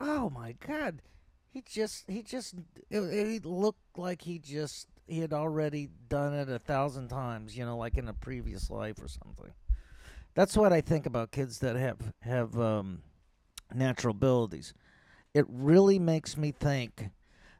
oh 0.00 0.30
my 0.30 0.52
god!" 0.52 1.02
He 1.50 1.62
just 1.62 2.04
he 2.08 2.22
just 2.22 2.54
it, 2.90 3.00
it 3.00 3.44
looked 3.44 3.98
like 3.98 4.22
he 4.22 4.38
just 4.38 4.88
he 5.06 5.20
had 5.20 5.32
already 5.32 5.88
done 6.08 6.34
it 6.34 6.48
a 6.48 6.58
thousand 6.58 7.08
times, 7.08 7.56
you 7.56 7.64
know, 7.64 7.76
like 7.76 7.96
in 7.96 8.08
a 8.08 8.14
previous 8.14 8.70
life 8.70 9.00
or 9.02 9.08
something. 9.08 9.52
That's 10.34 10.56
what 10.56 10.72
I 10.72 10.80
think 10.80 11.06
about 11.06 11.30
kids 11.30 11.60
that 11.60 11.76
have 11.76 12.12
have 12.22 12.58
um, 12.58 13.02
natural 13.72 14.12
abilities 14.12 14.74
it 15.34 15.44
really 15.48 15.98
makes 15.98 16.36
me 16.36 16.52
think 16.52 17.10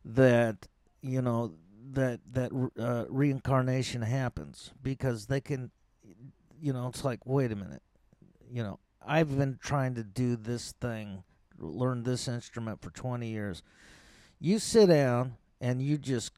that 0.05 0.69
you 1.03 1.21
know 1.21 1.53
that 1.91 2.21
that 2.33 2.51
uh, 2.79 3.05
reincarnation 3.09 4.01
happens 4.01 4.73
because 4.83 5.27
they 5.27 5.41
can 5.41 5.71
you 6.61 6.73
know 6.73 6.87
it's 6.89 7.05
like 7.05 7.21
wait 7.27 7.53
a 7.53 7.57
minute 7.57 7.83
you 8.51 8.63
know 8.63 8.79
i've 9.07 9.37
been 9.37 9.59
trying 9.61 9.95
to 9.95 10.05
do 10.05 10.37
this 10.37 10.73
thing 10.81 11.23
learn 11.59 12.03
this 12.05 12.27
instrument 12.29 12.81
for 12.81 12.91
20 12.91 13.29
years 13.29 13.63
you 14.41 14.59
sit 14.59 14.87
down 14.89 15.37
and 15.61 15.83
you 15.83 15.99
just 15.99 16.33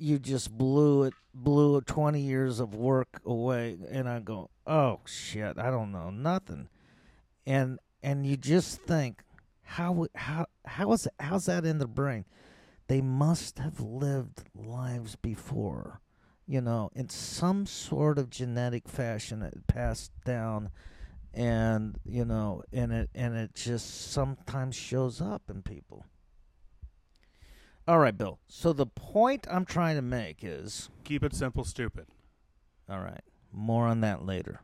you 0.00 0.18
just 0.18 0.56
blew 0.56 1.04
it 1.04 1.14
blew 1.34 1.80
20 1.80 2.20
years 2.20 2.60
of 2.60 2.74
work 2.74 3.20
away 3.24 3.76
and 3.90 4.08
i 4.08 4.18
go 4.18 4.50
oh 4.66 5.00
shit 5.06 5.58
i 5.58 5.70
don't 5.70 5.92
know 5.92 6.10
nothing 6.10 6.68
and 7.46 7.78
and 8.02 8.26
you 8.26 8.36
just 8.36 8.80
think 8.82 9.22
how 9.68 10.06
how 10.14 10.46
how 10.64 10.92
is 10.92 11.06
how's 11.20 11.44
that 11.44 11.66
in 11.66 11.78
the 11.78 11.86
brain? 11.86 12.24
They 12.86 13.02
must 13.02 13.58
have 13.58 13.80
lived 13.80 14.44
lives 14.54 15.14
before, 15.14 16.00
you 16.46 16.62
know, 16.62 16.90
in 16.94 17.10
some 17.10 17.66
sort 17.66 18.18
of 18.18 18.30
genetic 18.30 18.88
fashion. 18.88 19.42
It 19.42 19.66
passed 19.66 20.10
down, 20.24 20.70
and 21.34 21.98
you 22.04 22.24
know, 22.24 22.62
and 22.72 22.92
it 22.92 23.10
and 23.14 23.36
it 23.36 23.54
just 23.54 24.10
sometimes 24.10 24.74
shows 24.74 25.20
up 25.20 25.42
in 25.50 25.60
people. 25.60 26.06
All 27.88 27.98
right, 27.98 28.16
Bill. 28.16 28.38
So 28.48 28.74
the 28.74 28.84
point 28.84 29.46
I'm 29.50 29.64
trying 29.64 29.96
to 29.96 30.02
make 30.02 30.40
is 30.44 30.90
Keep 31.04 31.24
it 31.24 31.34
simple, 31.34 31.64
stupid. 31.64 32.06
all 32.86 33.00
right. 33.00 33.22
More 33.50 33.86
on 33.86 34.02
that 34.02 34.26
later. 34.26 34.60